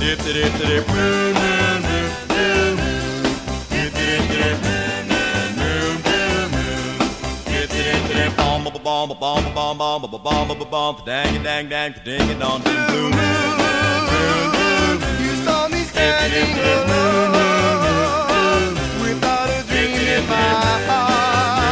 dip 0.00 0.18
dip 0.24 0.52
dip 0.58 0.88
moon 0.88 1.34
moon 1.40 1.82
moon 1.84 2.10
blue 2.30 2.76
moon 2.80 3.24
dip 3.68 3.92
dip 3.92 4.22
dip 4.32 4.56
moon 4.64 5.04
moon 5.12 5.94
blue 6.04 6.44
moon 6.54 6.98
dip 7.44 7.68
dip 7.70 8.02
dip 8.08 8.32
bomb 8.38 8.64
bomb 8.64 9.10
bomb 9.20 9.44
bomb 9.54 9.76
bomb 9.76 10.02
bomb 10.10 10.48
bomb 10.48 10.70
bomb 10.70 10.96
dang 11.04 11.42
dang 11.42 11.68
dang 11.68 11.94
ding 12.02 12.30
a 12.30 12.34
dong 12.40 12.60
ding 12.62 12.82
blue 12.88 13.10
moon 13.10 13.52
You 15.20 15.32
saw 15.44 15.68
me 15.68 15.80
standing 15.84 16.52
alone 16.72 17.34
without 19.02 19.48
a 19.50 19.60
dream 19.68 19.92
in 20.16 20.22
my 20.28 20.48
heart. 20.88 21.63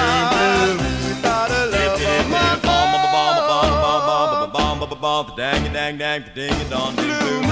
Dang 5.37 5.73
dang 5.73 5.99
dang 5.99 6.23
ding 6.35 6.55
dong 6.71 6.95
ding 6.95 7.11
boom 7.21 7.43